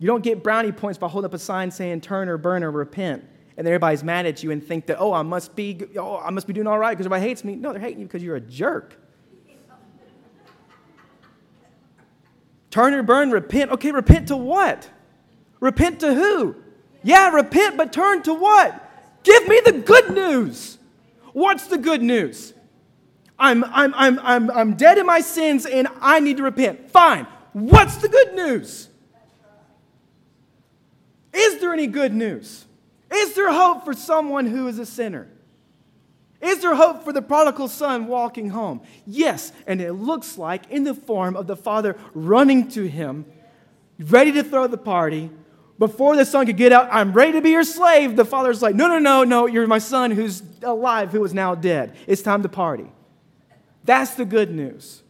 You 0.00 0.08
don't 0.08 0.24
get 0.24 0.42
brownie 0.42 0.72
points 0.72 0.98
by 0.98 1.06
holding 1.06 1.26
up 1.26 1.34
a 1.34 1.38
sign 1.38 1.70
saying 1.70 2.00
turn 2.00 2.28
or 2.28 2.38
burn 2.38 2.64
or 2.64 2.72
repent, 2.72 3.24
and 3.56 3.68
everybody's 3.68 4.02
mad 4.02 4.26
at 4.26 4.42
you 4.42 4.50
and 4.50 4.60
think 4.60 4.86
that, 4.86 4.96
oh, 4.98 5.12
I 5.12 5.22
must 5.22 5.54
be, 5.54 5.80
oh, 5.96 6.16
I 6.16 6.30
must 6.30 6.48
be 6.48 6.52
doing 6.52 6.66
all 6.66 6.80
right 6.80 6.90
because 6.90 7.06
everybody 7.06 7.28
hates 7.28 7.44
me. 7.44 7.54
No, 7.54 7.70
they're 7.70 7.80
hating 7.80 8.00
you 8.00 8.06
because 8.06 8.24
you're 8.24 8.34
a 8.34 8.40
jerk. 8.40 8.98
Turn 12.74 12.92
or 12.92 13.04
burn, 13.04 13.30
repent. 13.30 13.70
Okay, 13.70 13.92
repent 13.92 14.26
to 14.26 14.36
what? 14.36 14.90
Repent 15.60 16.00
to 16.00 16.12
who? 16.12 16.56
Yeah, 17.04 17.30
repent, 17.30 17.76
but 17.76 17.92
turn 17.92 18.24
to 18.24 18.34
what? 18.34 19.22
Give 19.22 19.46
me 19.46 19.60
the 19.64 19.74
good 19.74 20.10
news. 20.10 20.78
What's 21.34 21.68
the 21.68 21.78
good 21.78 22.02
news? 22.02 22.52
I'm, 23.38 23.62
I'm, 23.62 23.94
I'm, 23.94 24.18
I'm, 24.18 24.50
I'm 24.50 24.74
dead 24.74 24.98
in 24.98 25.06
my 25.06 25.20
sins 25.20 25.66
and 25.66 25.86
I 26.00 26.18
need 26.18 26.38
to 26.38 26.42
repent. 26.42 26.90
Fine. 26.90 27.28
What's 27.52 27.98
the 27.98 28.08
good 28.08 28.34
news? 28.34 28.88
Is 31.32 31.60
there 31.60 31.72
any 31.72 31.86
good 31.86 32.12
news? 32.12 32.64
Is 33.14 33.36
there 33.36 33.52
hope 33.52 33.84
for 33.84 33.92
someone 33.92 34.46
who 34.46 34.66
is 34.66 34.80
a 34.80 34.86
sinner? 34.86 35.28
Is 36.44 36.60
there 36.60 36.74
hope 36.74 37.04
for 37.04 37.12
the 37.12 37.22
prodigal 37.22 37.68
son 37.68 38.06
walking 38.06 38.50
home? 38.50 38.82
Yes, 39.06 39.50
and 39.66 39.80
it 39.80 39.94
looks 39.94 40.36
like 40.36 40.70
in 40.70 40.84
the 40.84 40.94
form 40.94 41.36
of 41.36 41.46
the 41.46 41.56
father 41.56 41.96
running 42.12 42.68
to 42.72 42.84
him, 42.84 43.24
ready 43.98 44.30
to 44.32 44.44
throw 44.44 44.66
the 44.66 44.76
party. 44.76 45.30
Before 45.78 46.16
the 46.16 46.26
son 46.26 46.44
could 46.44 46.58
get 46.58 46.70
out, 46.70 46.88
I'm 46.92 47.14
ready 47.14 47.32
to 47.32 47.40
be 47.40 47.50
your 47.50 47.64
slave. 47.64 48.14
The 48.14 48.26
father's 48.26 48.60
like, 48.60 48.74
No, 48.74 48.88
no, 48.88 48.98
no, 48.98 49.24
no, 49.24 49.46
you're 49.46 49.66
my 49.66 49.78
son 49.78 50.10
who's 50.10 50.42
alive, 50.62 51.12
who 51.12 51.24
is 51.24 51.32
now 51.32 51.54
dead. 51.54 51.96
It's 52.06 52.20
time 52.20 52.42
to 52.42 52.48
party. 52.48 52.92
That's 53.82 54.14
the 54.14 54.26
good 54.26 54.50
news. 54.50 55.02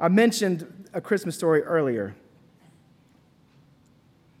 I 0.00 0.08
mentioned 0.08 0.88
a 0.92 1.00
Christmas 1.00 1.36
story 1.36 1.62
earlier. 1.62 2.16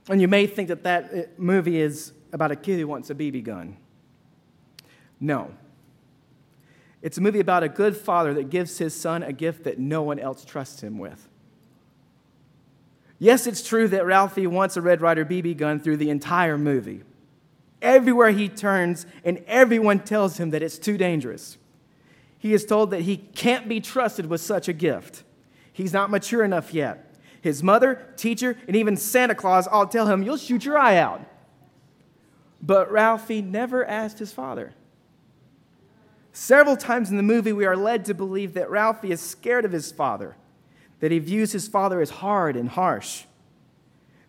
And 0.08 0.20
you 0.20 0.28
may 0.28 0.46
think 0.46 0.68
that 0.68 0.82
that 0.82 1.14
uh, 1.14 1.22
movie 1.38 1.80
is 1.80 2.12
about 2.36 2.52
a 2.52 2.56
kid 2.56 2.78
who 2.78 2.86
wants 2.86 3.10
a 3.10 3.14
BB 3.14 3.42
gun. 3.42 3.76
No. 5.18 5.50
It's 7.02 7.18
a 7.18 7.20
movie 7.20 7.40
about 7.40 7.62
a 7.62 7.68
good 7.68 7.96
father 7.96 8.34
that 8.34 8.50
gives 8.50 8.78
his 8.78 8.94
son 8.94 9.22
a 9.22 9.32
gift 9.32 9.64
that 9.64 9.78
no 9.78 10.02
one 10.02 10.18
else 10.18 10.44
trusts 10.44 10.82
him 10.82 10.98
with. 10.98 11.28
Yes, 13.18 13.46
it's 13.46 13.66
true 13.66 13.88
that 13.88 14.04
Ralphie 14.04 14.46
wants 14.46 14.76
a 14.76 14.82
Red 14.82 15.00
Ryder 15.00 15.24
BB 15.24 15.56
gun 15.56 15.80
through 15.80 15.96
the 15.96 16.10
entire 16.10 16.58
movie. 16.58 17.02
Everywhere 17.80 18.30
he 18.30 18.48
turns, 18.48 19.06
and 19.24 19.42
everyone 19.46 20.00
tells 20.00 20.38
him 20.38 20.50
that 20.50 20.62
it's 20.62 20.78
too 20.78 20.98
dangerous. 20.98 21.56
He 22.38 22.52
is 22.52 22.66
told 22.66 22.90
that 22.90 23.02
he 23.02 23.16
can't 23.16 23.68
be 23.68 23.80
trusted 23.80 24.26
with 24.26 24.42
such 24.42 24.68
a 24.68 24.74
gift. 24.74 25.22
He's 25.72 25.92
not 25.92 26.10
mature 26.10 26.44
enough 26.44 26.74
yet. 26.74 27.14
His 27.40 27.62
mother, 27.62 28.06
teacher, 28.16 28.58
and 28.66 28.76
even 28.76 28.96
Santa 28.96 29.34
Claus 29.34 29.66
all 29.66 29.86
tell 29.86 30.06
him, 30.06 30.22
You'll 30.22 30.36
shoot 30.36 30.64
your 30.64 30.76
eye 30.76 30.96
out. 30.98 31.22
But 32.66 32.90
Ralphie 32.90 33.42
never 33.42 33.84
asked 33.84 34.18
his 34.18 34.32
father. 34.32 34.74
Several 36.32 36.76
times 36.76 37.10
in 37.10 37.16
the 37.16 37.22
movie, 37.22 37.52
we 37.52 37.64
are 37.64 37.76
led 37.76 38.04
to 38.06 38.14
believe 38.14 38.54
that 38.54 38.68
Ralphie 38.68 39.12
is 39.12 39.20
scared 39.20 39.64
of 39.64 39.70
his 39.70 39.92
father, 39.92 40.36
that 40.98 41.12
he 41.12 41.20
views 41.20 41.52
his 41.52 41.68
father 41.68 42.00
as 42.00 42.10
hard 42.10 42.56
and 42.56 42.68
harsh. 42.68 43.24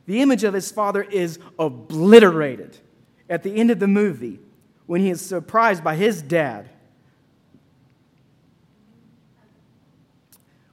The 0.06 0.21
image 0.21 0.43
of 0.43 0.54
his 0.54 0.71
father 0.71 1.02
is 1.02 1.39
obliterated 1.58 2.78
at 3.28 3.41
the 3.41 3.56
end 3.56 3.71
of 3.71 3.80
the 3.80 3.88
movie 3.88 4.39
when 4.86 5.02
he 5.02 5.10
is 5.10 5.19
surprised 5.19 5.84
by 5.84 5.95
his 5.95 6.21
dad 6.21 6.69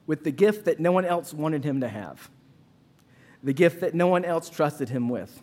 with 0.06 0.22
the 0.22 0.30
gift 0.30 0.66
that 0.66 0.78
no 0.78 0.92
one 0.92 1.06
else 1.06 1.32
wanted 1.32 1.64
him 1.64 1.80
to 1.80 1.88
have, 1.88 2.28
the 3.42 3.54
gift 3.54 3.80
that 3.80 3.94
no 3.94 4.06
one 4.06 4.24
else 4.24 4.50
trusted 4.50 4.90
him 4.90 5.08
with. 5.08 5.42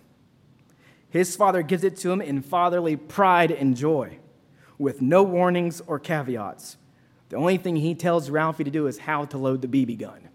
His 1.11 1.35
father 1.35 1.61
gives 1.61 1.83
it 1.83 1.97
to 1.97 2.11
him 2.11 2.21
in 2.21 2.41
fatherly 2.41 2.95
pride 2.95 3.51
and 3.51 3.75
joy, 3.77 4.17
with 4.79 5.01
no 5.01 5.21
warnings 5.21 5.81
or 5.85 5.99
caveats. 5.99 6.77
The 7.29 7.35
only 7.35 7.57
thing 7.57 7.75
he 7.75 7.93
tells 7.93 8.29
Ralphie 8.29 8.63
to 8.63 8.71
do 8.71 8.87
is 8.87 8.97
how 8.97 9.25
to 9.25 9.37
load 9.37 9.61
the 9.61 9.67
BB 9.67 9.99
gun. 9.99 10.29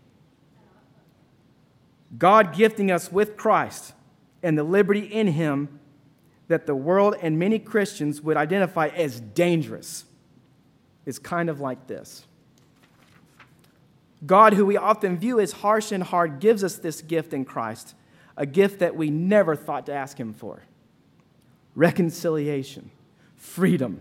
God 2.16 2.54
gifting 2.54 2.90
us 2.90 3.10
with 3.10 3.36
Christ 3.36 3.92
and 4.42 4.56
the 4.56 4.62
liberty 4.62 5.00
in 5.00 5.28
him 5.28 5.80
that 6.48 6.66
the 6.66 6.74
world 6.74 7.16
and 7.20 7.38
many 7.38 7.58
Christians 7.58 8.20
would 8.20 8.36
identify 8.36 8.88
as 8.88 9.20
dangerous 9.20 10.04
is 11.04 11.18
kind 11.18 11.50
of 11.50 11.60
like 11.60 11.86
this. 11.86 12.24
God, 14.24 14.54
who 14.54 14.64
we 14.64 14.76
often 14.76 15.18
view 15.18 15.40
as 15.40 15.52
harsh 15.52 15.92
and 15.92 16.02
hard, 16.02 16.40
gives 16.40 16.64
us 16.64 16.76
this 16.76 17.02
gift 17.02 17.32
in 17.32 17.44
Christ, 17.44 17.94
a 18.36 18.46
gift 18.46 18.80
that 18.80 18.96
we 18.96 19.10
never 19.10 19.56
thought 19.56 19.86
to 19.86 19.92
ask 19.92 20.18
Him 20.18 20.32
for 20.32 20.62
reconciliation, 21.74 22.90
freedom. 23.36 24.00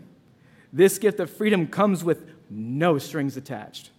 This 0.72 0.98
gift 0.98 1.20
of 1.20 1.30
freedom 1.30 1.68
comes 1.68 2.04
with 2.04 2.26
no 2.50 2.98
strings 2.98 3.38
attached, 3.38 3.92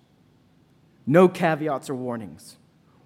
no 1.06 1.28
caveats 1.28 1.88
or 1.90 1.94
warnings. 1.94 2.56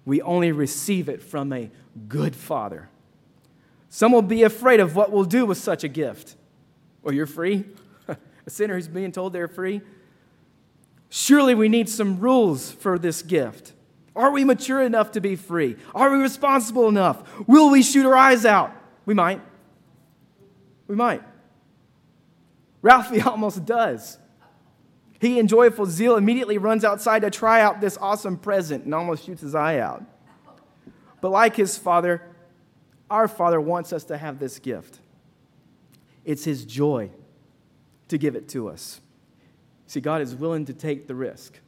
We 0.05 0.21
only 0.21 0.51
receive 0.51 1.09
it 1.09 1.21
from 1.21 1.53
a 1.53 1.69
good 2.07 2.35
Father. 2.35 2.89
Some 3.89 4.13
will 4.13 4.21
be 4.21 4.43
afraid 4.43 4.79
of 4.79 4.95
what 4.95 5.11
we'll 5.11 5.25
do 5.25 5.45
with 5.45 5.57
such 5.57 5.83
a 5.83 5.87
gift. 5.87 6.35
Well, 7.03 7.13
you're 7.13 7.25
free? 7.25 7.65
a 8.07 8.49
sinner 8.49 8.75
who's 8.75 8.87
being 8.87 9.11
told 9.11 9.33
they're 9.33 9.47
free? 9.47 9.81
Surely 11.09 11.53
we 11.53 11.67
need 11.67 11.89
some 11.89 12.19
rules 12.19 12.71
for 12.71 12.97
this 12.97 13.21
gift. 13.21 13.73
Are 14.15 14.31
we 14.31 14.43
mature 14.43 14.81
enough 14.81 15.11
to 15.11 15.21
be 15.21 15.35
free? 15.35 15.77
Are 15.95 16.11
we 16.11 16.17
responsible 16.17 16.89
enough? 16.89 17.23
Will 17.47 17.69
we 17.69 17.81
shoot 17.81 18.05
our 18.05 18.15
eyes 18.15 18.45
out? 18.45 18.73
We 19.05 19.13
might. 19.13 19.41
We 20.87 20.95
might. 20.95 21.23
Ralphie 22.81 23.21
almost 23.25 23.65
does. 23.65 24.17
He, 25.19 25.37
in 25.39 25.47
joyful 25.47 25.85
zeal, 25.85 26.17
immediately 26.17 26.57
runs 26.57 26.83
outside 26.83 27.21
to 27.21 27.29
try 27.29 27.61
out 27.61 27.79
this 27.79 27.97
awesome 28.01 28.37
present 28.37 28.85
and 28.85 28.93
almost 28.93 29.25
shoots 29.25 29.41
his 29.41 29.53
eye 29.53 29.77
out. 29.77 30.03
But 31.21 31.29
like 31.29 31.55
his 31.55 31.77
father, 31.77 32.23
our 33.09 33.27
father 33.27 33.61
wants 33.61 33.93
us 33.93 34.03
to 34.05 34.17
have 34.17 34.39
this 34.39 34.57
gift. 34.57 34.99
It's 36.25 36.43
his 36.43 36.65
joy 36.65 37.11
to 38.07 38.17
give 38.17 38.35
it 38.35 38.49
to 38.49 38.67
us. 38.67 38.99
See, 39.85 40.01
God 40.01 40.21
is 40.21 40.33
willing 40.33 40.65
to 40.65 40.73
take 40.73 41.07
the 41.07 41.15
risk. 41.15 41.59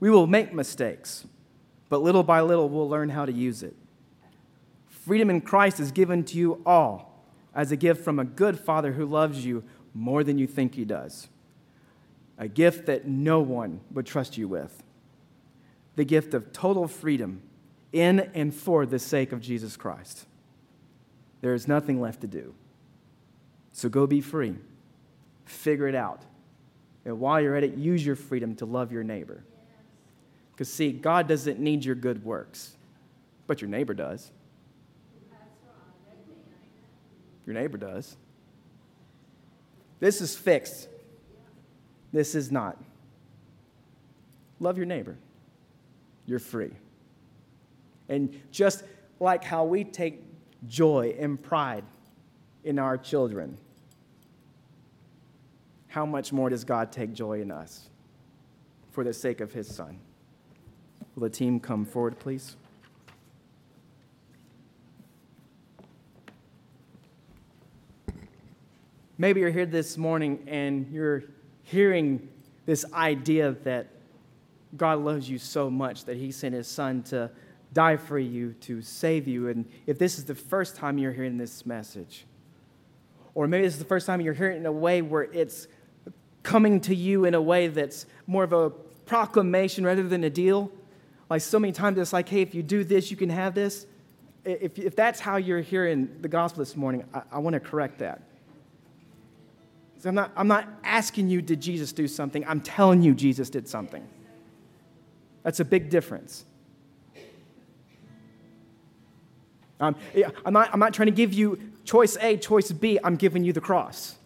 We 0.00 0.10
will 0.10 0.26
make 0.26 0.52
mistakes, 0.52 1.26
but 1.88 2.02
little 2.02 2.22
by 2.22 2.40
little 2.40 2.68
we'll 2.68 2.88
learn 2.88 3.08
how 3.08 3.26
to 3.26 3.32
use 3.32 3.62
it. 3.62 3.74
Freedom 4.86 5.30
in 5.30 5.40
Christ 5.40 5.80
is 5.80 5.90
given 5.90 6.24
to 6.24 6.36
you 6.36 6.62
all 6.66 7.24
as 7.54 7.72
a 7.72 7.76
gift 7.76 8.04
from 8.04 8.18
a 8.18 8.24
good 8.24 8.58
Father 8.58 8.92
who 8.92 9.06
loves 9.06 9.44
you 9.44 9.64
more 9.94 10.22
than 10.22 10.38
you 10.38 10.46
think 10.46 10.74
he 10.74 10.84
does 10.84 11.28
a 12.38 12.46
gift 12.46 12.86
that 12.86 13.06
no 13.06 13.40
one 13.40 13.80
would 13.90 14.06
trust 14.06 14.38
you 14.38 14.46
with 14.46 14.84
the 15.96 16.04
gift 16.04 16.32
of 16.32 16.52
total 16.52 16.86
freedom 16.86 17.42
in 17.92 18.20
and 18.32 18.54
for 18.54 18.86
the 18.86 19.00
sake 19.00 19.32
of 19.32 19.40
Jesus 19.40 19.76
Christ. 19.76 20.26
There 21.40 21.54
is 21.54 21.66
nothing 21.66 22.00
left 22.00 22.20
to 22.20 22.28
do. 22.28 22.54
So 23.72 23.88
go 23.88 24.06
be 24.06 24.20
free. 24.20 24.54
Figure 25.44 25.88
it 25.88 25.96
out. 25.96 26.22
And 27.04 27.18
while 27.18 27.40
you're 27.40 27.56
at 27.56 27.64
it, 27.64 27.74
use 27.74 28.06
your 28.06 28.14
freedom 28.14 28.54
to 28.56 28.64
love 28.64 28.92
your 28.92 29.02
neighbor. 29.02 29.42
Because, 30.58 30.72
see, 30.72 30.90
God 30.90 31.28
doesn't 31.28 31.60
need 31.60 31.84
your 31.84 31.94
good 31.94 32.24
works, 32.24 32.76
but 33.46 33.60
your 33.60 33.70
neighbor 33.70 33.94
does. 33.94 34.32
Your 37.46 37.54
neighbor 37.54 37.78
does. 37.78 38.16
This 40.00 40.20
is 40.20 40.34
fixed. 40.34 40.88
This 42.12 42.34
is 42.34 42.50
not. 42.50 42.76
Love 44.58 44.76
your 44.76 44.86
neighbor. 44.86 45.16
You're 46.26 46.40
free. 46.40 46.72
And 48.08 48.40
just 48.50 48.82
like 49.20 49.44
how 49.44 49.64
we 49.64 49.84
take 49.84 50.24
joy 50.66 51.14
and 51.20 51.40
pride 51.40 51.84
in 52.64 52.80
our 52.80 52.98
children, 52.98 53.58
how 55.86 56.04
much 56.04 56.32
more 56.32 56.50
does 56.50 56.64
God 56.64 56.90
take 56.90 57.12
joy 57.12 57.42
in 57.42 57.52
us 57.52 57.88
for 58.90 59.04
the 59.04 59.12
sake 59.12 59.40
of 59.40 59.52
his 59.52 59.72
son? 59.72 60.00
Will 61.18 61.28
the 61.28 61.34
team 61.34 61.58
come 61.58 61.84
forward, 61.84 62.16
please? 62.20 62.54
Maybe 69.18 69.40
you're 69.40 69.50
here 69.50 69.66
this 69.66 69.98
morning 69.98 70.44
and 70.46 70.86
you're 70.92 71.24
hearing 71.64 72.28
this 72.66 72.84
idea 72.92 73.56
that 73.64 73.88
God 74.76 75.00
loves 75.00 75.28
you 75.28 75.38
so 75.38 75.68
much 75.68 76.04
that 76.04 76.16
he 76.16 76.30
sent 76.30 76.54
his 76.54 76.68
son 76.68 77.02
to 77.04 77.32
die 77.72 77.96
for 77.96 78.20
you, 78.20 78.52
to 78.60 78.80
save 78.80 79.26
you. 79.26 79.48
And 79.48 79.68
if 79.88 79.98
this 79.98 80.18
is 80.18 80.24
the 80.24 80.36
first 80.36 80.76
time 80.76 80.98
you're 80.98 81.10
hearing 81.10 81.36
this 81.36 81.66
message, 81.66 82.26
or 83.34 83.48
maybe 83.48 83.64
this 83.64 83.72
is 83.72 83.80
the 83.80 83.86
first 83.86 84.06
time 84.06 84.20
you're 84.20 84.34
hearing 84.34 84.58
it 84.58 84.60
in 84.60 84.66
a 84.66 84.72
way 84.72 85.02
where 85.02 85.24
it's 85.24 85.66
coming 86.44 86.80
to 86.82 86.94
you 86.94 87.24
in 87.24 87.34
a 87.34 87.42
way 87.42 87.66
that's 87.66 88.06
more 88.28 88.44
of 88.44 88.52
a 88.52 88.70
proclamation 89.04 89.82
rather 89.82 90.04
than 90.04 90.22
a 90.22 90.30
deal. 90.30 90.70
Like 91.30 91.42
so 91.42 91.58
many 91.58 91.72
times, 91.72 91.98
it's 91.98 92.12
like, 92.12 92.28
hey, 92.28 92.40
if 92.40 92.54
you 92.54 92.62
do 92.62 92.84
this, 92.84 93.10
you 93.10 93.16
can 93.16 93.28
have 93.28 93.54
this. 93.54 93.86
If, 94.44 94.78
if 94.78 94.96
that's 94.96 95.20
how 95.20 95.36
you're 95.36 95.60
hearing 95.60 96.08
the 96.20 96.28
gospel 96.28 96.60
this 96.60 96.74
morning, 96.76 97.04
I, 97.12 97.22
I 97.32 97.38
want 97.38 97.54
to 97.54 97.60
correct 97.60 97.98
that. 97.98 98.22
I'm 100.04 100.14
not, 100.14 100.30
I'm 100.36 100.48
not 100.48 100.68
asking 100.84 101.28
you, 101.28 101.42
did 101.42 101.60
Jesus 101.60 101.92
do 101.92 102.06
something? 102.06 102.44
I'm 102.46 102.60
telling 102.60 103.02
you, 103.02 103.14
Jesus 103.14 103.50
did 103.50 103.68
something. 103.68 104.06
That's 105.42 105.60
a 105.60 105.64
big 105.64 105.90
difference. 105.90 106.44
Um, 109.80 109.96
I'm, 110.44 110.52
not, 110.52 110.70
I'm 110.72 110.80
not 110.80 110.94
trying 110.94 111.06
to 111.06 111.12
give 111.12 111.32
you 111.32 111.58
choice 111.84 112.16
A, 112.20 112.36
choice 112.36 112.70
B. 112.72 112.98
I'm 113.02 113.16
giving 113.16 113.44
you 113.44 113.52
the 113.52 113.60
cross. 113.60 114.16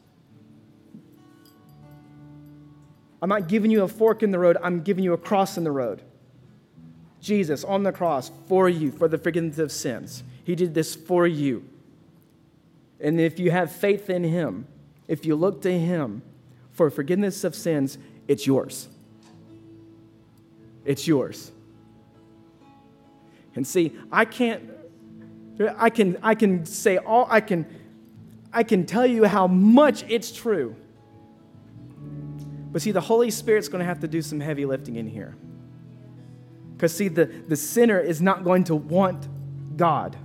I'm 3.20 3.28
not 3.28 3.48
giving 3.48 3.70
you 3.70 3.82
a 3.82 3.88
fork 3.88 4.22
in 4.22 4.30
the 4.30 4.38
road, 4.38 4.56
I'm 4.62 4.82
giving 4.82 5.04
you 5.04 5.12
a 5.12 5.18
cross 5.18 5.56
in 5.56 5.64
the 5.64 5.70
road. 5.70 6.02
Jesus 7.22 7.62
on 7.64 7.84
the 7.84 7.92
cross 7.92 8.30
for 8.48 8.68
you, 8.68 8.90
for 8.90 9.08
the 9.08 9.16
forgiveness 9.16 9.58
of 9.58 9.72
sins. 9.72 10.24
He 10.44 10.54
did 10.54 10.74
this 10.74 10.94
for 10.94 11.26
you. 11.26 11.64
And 13.00 13.20
if 13.20 13.38
you 13.38 13.50
have 13.50 13.72
faith 13.72 14.10
in 14.10 14.24
Him, 14.24 14.66
if 15.08 15.24
you 15.24 15.36
look 15.36 15.62
to 15.62 15.72
Him 15.72 16.22
for 16.72 16.90
forgiveness 16.90 17.44
of 17.44 17.54
sins, 17.54 17.96
it's 18.26 18.46
yours. 18.46 18.88
It's 20.84 21.06
yours. 21.06 21.52
And 23.54 23.66
see, 23.66 23.92
I 24.10 24.24
can't, 24.24 24.68
I 25.76 25.90
can, 25.90 26.18
I 26.22 26.34
can 26.34 26.66
say 26.66 26.96
all, 26.96 27.26
I 27.30 27.40
can, 27.40 27.66
I 28.52 28.64
can 28.64 28.84
tell 28.84 29.06
you 29.06 29.24
how 29.24 29.46
much 29.46 30.04
it's 30.08 30.32
true. 30.32 30.74
But 32.72 32.82
see, 32.82 32.90
the 32.90 33.00
Holy 33.00 33.30
Spirit's 33.30 33.68
going 33.68 33.80
to 33.80 33.84
have 33.84 34.00
to 34.00 34.08
do 34.08 34.22
some 34.22 34.40
heavy 34.40 34.64
lifting 34.64 34.96
in 34.96 35.06
here. 35.06 35.36
Because, 36.82 36.96
see, 36.96 37.06
the, 37.06 37.26
the 37.26 37.54
sinner 37.54 38.00
is 38.00 38.20
not 38.20 38.42
going 38.42 38.64
to 38.64 38.74
want 38.74 39.28
God. 39.76 40.16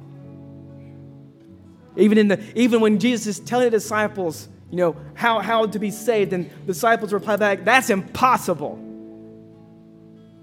Even, 1.95 2.17
in 2.17 2.29
the, 2.29 2.43
even 2.59 2.81
when 2.81 2.97
Jesus 2.97 3.27
is 3.27 3.39
telling 3.39 3.65
the 3.65 3.69
disciples, 3.77 4.49
you 4.71 4.77
know, 4.77 4.95
how, 5.13 5.37
how 5.37 5.67
to 5.67 5.77
be 5.77 5.91
saved. 5.91 6.33
And 6.33 6.49
the 6.49 6.73
disciples 6.73 7.13
reply 7.13 7.35
back, 7.35 7.63
that's 7.63 7.91
impossible. 7.91 8.73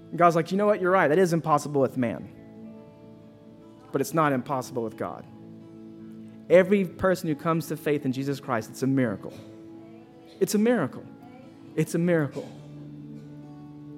And 0.09 0.17
God's 0.17 0.37
like, 0.37 0.53
you 0.53 0.57
know 0.57 0.65
what? 0.65 0.79
You're 0.79 0.89
right. 0.89 1.09
That 1.09 1.19
is 1.19 1.33
impossible 1.33 1.81
with 1.81 1.97
man. 1.97 2.29
But 3.91 3.99
it's 3.99 4.13
not 4.13 4.31
impossible 4.31 4.83
with 4.83 4.95
God. 4.95 5.25
Every 6.49 6.85
person 6.85 7.27
who 7.27 7.35
comes 7.35 7.67
to 7.67 7.75
faith 7.75 8.05
in 8.05 8.13
Jesus 8.13 8.39
Christ, 8.39 8.69
it's 8.69 8.83
a 8.83 8.87
miracle. 8.87 9.33
It's 10.39 10.55
a 10.55 10.59
miracle. 10.59 11.03
It's 11.75 11.93
a 11.93 11.99
miracle. 11.99 12.49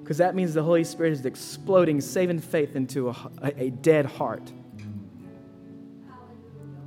Because 0.08 0.16
that 0.16 0.34
means 0.34 0.54
the 0.54 0.62
Holy 0.62 0.84
Spirit 0.84 1.12
is 1.12 1.26
exploding 1.26 2.00
saving 2.00 2.38
faith 2.38 2.74
into 2.76 3.10
a, 3.10 3.14
a 3.42 3.68
dead 3.68 4.06
heart. 4.06 4.50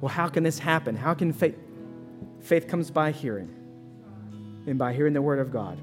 Well, 0.01 0.09
how 0.09 0.27
can 0.27 0.41
this 0.41 0.57
happen? 0.57 0.95
How 0.95 1.13
can 1.13 1.31
faith? 1.31 1.55
Faith 2.39 2.67
comes 2.67 2.89
by 2.89 3.11
hearing, 3.11 3.53
and 4.65 4.79
by 4.79 4.93
hearing 4.93 5.13
the 5.13 5.21
word 5.21 5.37
of 5.37 5.51
God. 5.51 5.77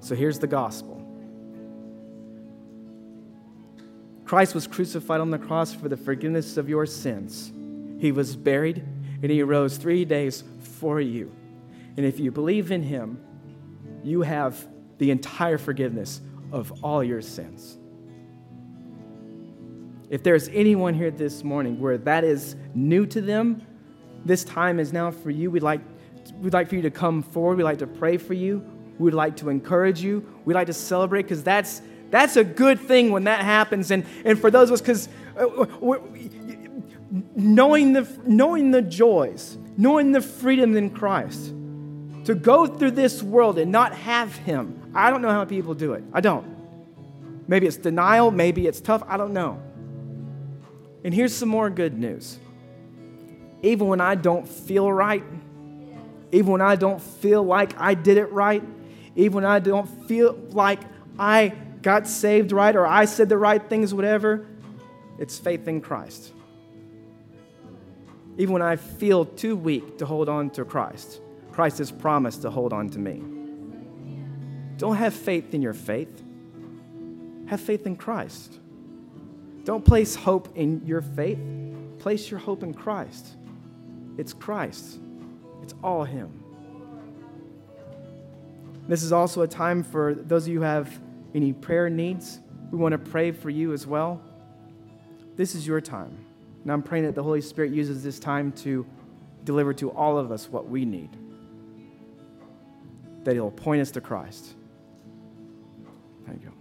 So 0.00 0.14
here's 0.14 0.38
the 0.38 0.46
gospel 0.46 0.96
Christ 4.24 4.54
was 4.54 4.66
crucified 4.66 5.20
on 5.20 5.30
the 5.30 5.38
cross 5.38 5.74
for 5.74 5.90
the 5.90 5.96
forgiveness 5.98 6.56
of 6.56 6.70
your 6.70 6.86
sins. 6.86 7.52
He 7.98 8.12
was 8.12 8.34
buried 8.34 8.78
and 9.22 9.30
he 9.30 9.42
rose 9.42 9.76
three 9.76 10.06
days 10.06 10.42
for 10.58 11.02
you. 11.02 11.30
And 11.98 12.06
if 12.06 12.18
you 12.18 12.30
believe 12.30 12.70
in 12.70 12.82
him, 12.82 13.22
you 14.04 14.22
have 14.22 14.66
the 14.98 15.10
entire 15.10 15.58
forgiveness 15.58 16.20
of 16.52 16.84
all 16.84 17.02
your 17.02 17.22
sins. 17.22 17.78
If 20.10 20.22
there's 20.22 20.48
anyone 20.48 20.94
here 20.94 21.10
this 21.10 21.44
morning 21.44 21.80
where 21.80 21.96
that 21.98 22.24
is 22.24 22.56
new 22.74 23.06
to 23.06 23.20
them, 23.20 23.62
this 24.24 24.44
time 24.44 24.80
is 24.80 24.92
now 24.92 25.10
for 25.10 25.30
you. 25.30 25.50
We'd 25.50 25.62
like, 25.62 25.80
we'd 26.40 26.52
like 26.52 26.68
for 26.68 26.74
you 26.74 26.82
to 26.82 26.90
come 26.90 27.22
forward. 27.22 27.56
We'd 27.58 27.64
like 27.64 27.78
to 27.78 27.86
pray 27.86 28.16
for 28.16 28.34
you. 28.34 28.64
We'd 28.98 29.14
like 29.14 29.36
to 29.36 29.48
encourage 29.48 30.02
you. 30.02 30.26
We'd 30.44 30.54
like 30.54 30.66
to 30.66 30.72
celebrate 30.72 31.22
because 31.22 31.42
that's, 31.42 31.80
that's 32.10 32.36
a 32.36 32.44
good 32.44 32.80
thing 32.80 33.12
when 33.12 33.24
that 33.24 33.44
happens. 33.44 33.90
And, 33.90 34.04
and 34.24 34.38
for 34.38 34.50
those 34.50 34.68
of 34.68 34.74
us, 34.74 34.80
because 34.80 35.08
uh, 35.38 35.66
knowing 37.36 37.92
the, 37.92 38.20
knowing 38.26 38.72
the 38.72 38.82
joys, 38.82 39.56
knowing 39.76 40.12
the 40.12 40.20
freedom 40.20 40.76
in 40.76 40.90
Christ, 40.90 41.54
to 42.30 42.36
go 42.36 42.64
through 42.64 42.92
this 42.92 43.24
world 43.24 43.58
and 43.58 43.72
not 43.72 43.92
have 43.92 44.36
Him, 44.36 44.92
I 44.94 45.10
don't 45.10 45.20
know 45.20 45.30
how 45.30 45.44
people 45.44 45.74
do 45.74 45.94
it. 45.94 46.04
I 46.12 46.20
don't. 46.20 46.46
Maybe 47.48 47.66
it's 47.66 47.76
denial, 47.76 48.30
maybe 48.30 48.68
it's 48.68 48.80
tough, 48.80 49.02
I 49.08 49.16
don't 49.16 49.32
know. 49.32 49.60
And 51.02 51.12
here's 51.12 51.34
some 51.34 51.48
more 51.48 51.68
good 51.70 51.98
news. 51.98 52.38
Even 53.62 53.88
when 53.88 54.00
I 54.00 54.14
don't 54.14 54.48
feel 54.48 54.92
right, 54.92 55.24
even 56.30 56.52
when 56.52 56.60
I 56.60 56.76
don't 56.76 57.02
feel 57.02 57.42
like 57.42 57.78
I 57.80 57.94
did 57.94 58.16
it 58.16 58.30
right, 58.30 58.62
even 59.16 59.34
when 59.34 59.44
I 59.44 59.58
don't 59.58 59.88
feel 60.06 60.34
like 60.50 60.78
I 61.18 61.48
got 61.82 62.06
saved 62.06 62.52
right 62.52 62.76
or 62.76 62.86
I 62.86 63.06
said 63.06 63.28
the 63.28 63.38
right 63.38 63.68
things, 63.68 63.92
whatever, 63.92 64.46
it's 65.18 65.36
faith 65.36 65.66
in 65.66 65.80
Christ. 65.80 66.32
Even 68.38 68.52
when 68.52 68.62
I 68.62 68.76
feel 68.76 69.24
too 69.24 69.56
weak 69.56 69.98
to 69.98 70.06
hold 70.06 70.28
on 70.28 70.50
to 70.50 70.64
Christ, 70.64 71.20
Christ 71.52 71.78
has 71.78 71.90
promised 71.90 72.42
to 72.42 72.50
hold 72.50 72.72
on 72.72 72.88
to 72.90 72.98
me. 72.98 73.22
Don't 74.76 74.96
have 74.96 75.14
faith 75.14 75.52
in 75.52 75.62
your 75.62 75.74
faith, 75.74 76.22
have 77.46 77.60
faith 77.60 77.86
in 77.86 77.96
Christ. 77.96 78.58
Don't 79.64 79.84
place 79.84 80.14
hope 80.14 80.56
in 80.56 80.86
your 80.86 81.02
faith, 81.02 81.38
place 81.98 82.30
your 82.30 82.40
hope 82.40 82.62
in 82.62 82.72
Christ. 82.72 83.36
It's 84.16 84.32
Christ, 84.32 84.98
it's 85.62 85.74
all 85.82 86.04
Him. 86.04 86.42
This 88.88 89.02
is 89.02 89.12
also 89.12 89.42
a 89.42 89.48
time 89.48 89.84
for 89.84 90.14
those 90.14 90.44
of 90.44 90.52
you 90.52 90.58
who 90.60 90.64
have 90.64 91.00
any 91.34 91.52
prayer 91.52 91.88
needs. 91.88 92.40
We 92.70 92.78
want 92.78 92.92
to 92.92 92.98
pray 92.98 93.30
for 93.30 93.50
you 93.50 93.72
as 93.72 93.86
well. 93.86 94.20
This 95.36 95.54
is 95.54 95.66
your 95.66 95.80
time. 95.80 96.24
And 96.62 96.72
I'm 96.72 96.82
praying 96.82 97.04
that 97.04 97.14
the 97.14 97.22
Holy 97.22 97.40
Spirit 97.40 97.72
uses 97.72 98.02
this 98.02 98.18
time 98.18 98.52
to 98.52 98.84
deliver 99.44 99.72
to 99.74 99.90
all 99.90 100.18
of 100.18 100.32
us 100.32 100.48
what 100.48 100.68
we 100.68 100.84
need. 100.84 101.10
That 103.24 103.34
He'll 103.34 103.50
point 103.50 103.82
us 103.82 103.90
to 103.92 104.00
Christ. 104.00 104.54
Thank 106.26 106.42
you. 106.42 106.52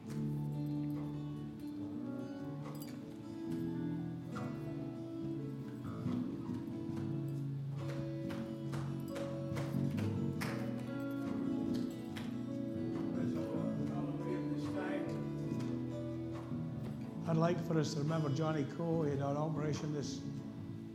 I'd 17.27 17.37
like 17.37 17.67
for 17.67 17.79
us 17.79 17.93
to 17.93 17.99
remember 17.99 18.29
Johnny 18.29 18.65
Coe. 18.75 19.03
He 19.03 19.11
had 19.11 19.19
an 19.19 19.37
operation 19.37 19.93
this 19.93 20.19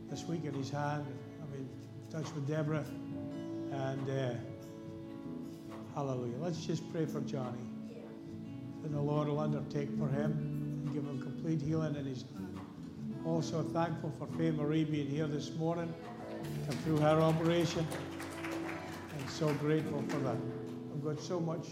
this 0.09 0.25
week 0.25 0.45
in 0.45 0.53
his 0.53 0.69
hand. 0.69 1.05
I've 1.41 1.51
been 1.51 1.61
in 1.61 2.11
touch 2.11 2.33
with 2.35 2.47
Deborah. 2.47 2.85
And 3.71 4.09
uh, 4.09 4.33
hallelujah. 5.95 6.35
Let's 6.41 6.65
just 6.65 6.91
pray 6.91 7.05
for 7.05 7.21
Johnny. 7.21 7.57
And 8.83 8.93
the 8.93 8.99
Lord 8.99 9.29
will 9.29 9.39
undertake 9.39 9.89
for 9.97 10.09
him 10.09 10.31
and 10.85 10.93
give 10.93 11.03
him 11.05 11.21
complete 11.21 11.61
healing 11.61 11.95
in 11.95 12.05
his. 12.05 12.25
Also 13.25 13.63
thankful 13.63 14.13
for 14.19 14.27
Faye 14.37 14.51
Marie 14.51 14.83
being 14.83 15.07
here 15.07 15.25
this 15.25 15.55
morning, 15.55 15.91
and 16.67 16.79
through 16.81 16.97
her 16.97 17.21
operation. 17.21 17.87
And 19.17 19.29
so 19.29 19.51
grateful 19.53 20.03
for 20.09 20.17
that. 20.17 20.35
I've 20.93 21.03
got 21.03 21.19
so 21.19 21.39
much 21.39 21.65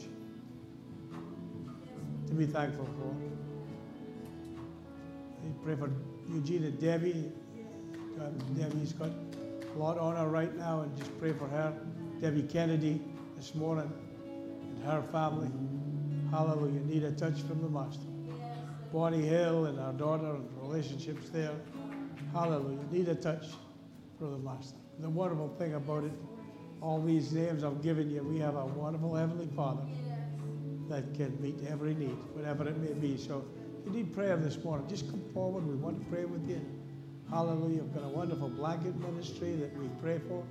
to 2.28 2.34
be 2.34 2.46
thankful 2.46 2.86
for. 2.86 3.16
I 5.46 5.64
pray 5.64 5.76
for 5.76 5.92
Eugene 6.34 6.64
and 6.64 6.80
Debbie. 6.80 7.32
Um, 8.20 8.38
Debbie's 8.58 8.94
got 8.94 9.10
a 9.10 9.78
lot 9.78 10.00
on 10.00 10.16
her 10.16 10.30
right 10.30 10.56
now, 10.56 10.82
and 10.82 10.98
just 10.98 11.16
pray 11.20 11.34
for 11.34 11.48
her. 11.50 11.74
Debbie 12.20 12.44
Kennedy 12.44 13.02
this 13.36 13.54
morning 13.54 13.92
her 14.84 15.04
family. 15.12 15.50
Hallelujah. 16.32 16.80
Need 16.82 17.04
a 17.04 17.12
touch 17.12 17.42
from 17.42 17.62
the 17.62 17.70
Master. 17.70 18.06
Bonnie 18.92 19.22
Hill 19.22 19.66
and 19.66 19.80
our 19.80 19.94
daughter 19.94 20.36
and 20.36 20.48
relationships 20.62 21.30
there. 21.30 21.54
Hallelujah. 22.34 22.80
Need 22.92 23.08
a 23.10 23.16
touch 23.16 23.46
from 24.18 24.32
the 24.32 24.38
Master. 24.38 24.78
The 25.00 25.10
wonderful 25.10 25.50
thing 25.58 25.74
about 25.74 26.04
it, 26.04 26.12
all 26.82 27.02
these 27.02 27.32
names 27.32 27.64
I've 27.64 27.82
given 27.82 28.10
you, 28.10 28.24
we 28.24 28.40
have 28.40 28.56
a 28.56 28.66
wonderful 28.66 29.16
Heavenly 29.16 29.48
Father 29.56 29.84
that 30.90 31.14
can 31.16 31.42
meet 31.42 31.56
every 31.68 31.94
need, 31.94 32.18
whatever 32.34 32.68
it 32.68 32.78
may 32.78 32.94
be. 32.94 33.18
So 33.18 33.46
if 33.80 33.88
you 33.88 33.92
need 33.92 34.14
prayer 34.14 34.38
this 34.38 34.64
morning, 34.64 34.88
just 34.88 35.10
come 35.10 35.24
forward. 35.34 35.66
We 35.66 35.76
want 35.76 36.00
to 36.04 36.06
pray 36.10 36.26
with 36.26 36.48
you. 36.48 36.62
Hallelujah. 37.30 37.84
We've 37.84 37.94
got 37.94 38.04
a 38.04 38.10
wonderful 38.10 38.50
blanket 38.50 38.96
ministry 39.00 39.56
that 39.56 39.76
we 39.78 39.88
pray 40.02 40.20
for. 40.28 40.44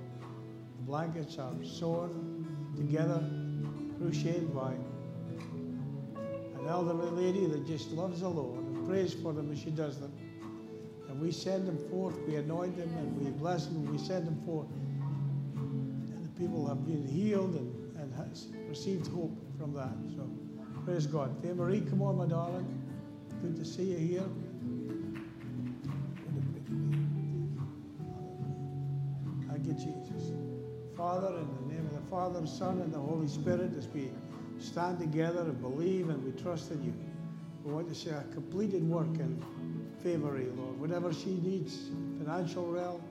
The 0.77 0.83
blankets 0.83 1.37
are 1.37 1.53
sewn 1.63 2.73
together, 2.75 3.23
crocheted 4.03 4.53
by 4.53 4.73
an 6.59 6.67
elderly 6.67 7.09
lady 7.11 7.45
that 7.45 7.65
just 7.65 7.91
loves 7.91 8.19
the 8.19 8.27
Lord 8.27 8.59
and 8.59 8.85
prays 8.85 9.13
for 9.13 9.31
them 9.31 9.49
as 9.49 9.59
she 9.59 9.69
does 9.69 9.97
them. 9.97 10.11
And 11.07 11.21
we 11.21 11.31
send 11.31 11.65
them 11.65 11.77
forth, 11.89 12.17
we 12.27 12.35
anoint 12.35 12.75
them, 12.75 12.89
and 12.97 13.17
we 13.17 13.31
bless 13.31 13.67
them, 13.67 13.77
and 13.77 13.89
we 13.89 13.97
send 13.97 14.27
them 14.27 14.41
forth. 14.45 14.67
And 15.55 16.25
the 16.25 16.39
people 16.39 16.67
have 16.67 16.85
been 16.85 17.07
healed 17.07 17.55
and, 17.55 17.95
and 17.95 18.13
has 18.15 18.47
received 18.67 19.07
hope 19.07 19.31
from 19.57 19.73
that. 19.73 19.93
So 20.17 20.29
praise 20.83 21.07
God. 21.07 21.41
Faye 21.41 21.53
Marie, 21.53 21.81
come 21.81 22.01
on, 22.01 22.17
my 22.17 22.25
darling. 22.25 22.67
Good 23.41 23.55
to 23.55 23.63
see 23.63 23.83
you 23.83 23.97
here. 23.97 24.25
Thank 29.47 29.65
you, 29.65 29.73
Jesus. 29.73 30.33
Father, 30.97 31.27
in 31.37 31.47
the 31.55 31.72
name 31.72 31.72
Father, 32.13 32.45
Son, 32.45 32.79
and 32.79 32.93
the 32.93 32.99
Holy 32.99 33.27
Spirit, 33.27 33.71
as 33.75 33.87
we 33.87 34.11
stand 34.59 34.99
together 34.99 35.39
and 35.39 35.59
believe 35.59 36.09
and 36.09 36.23
we 36.23 36.31
trust 36.39 36.69
in 36.69 36.83
you, 36.83 36.93
we 37.65 37.73
want 37.73 37.89
to 37.89 37.95
see 37.95 38.11
a 38.11 38.23
completed 38.31 38.87
work 38.87 39.07
in 39.17 39.43
Marie, 40.03 40.45
Lord. 40.55 40.79
Whatever 40.79 41.11
she 41.11 41.31
needs, 41.41 41.89
financial 42.19 42.67
realm, 42.67 43.01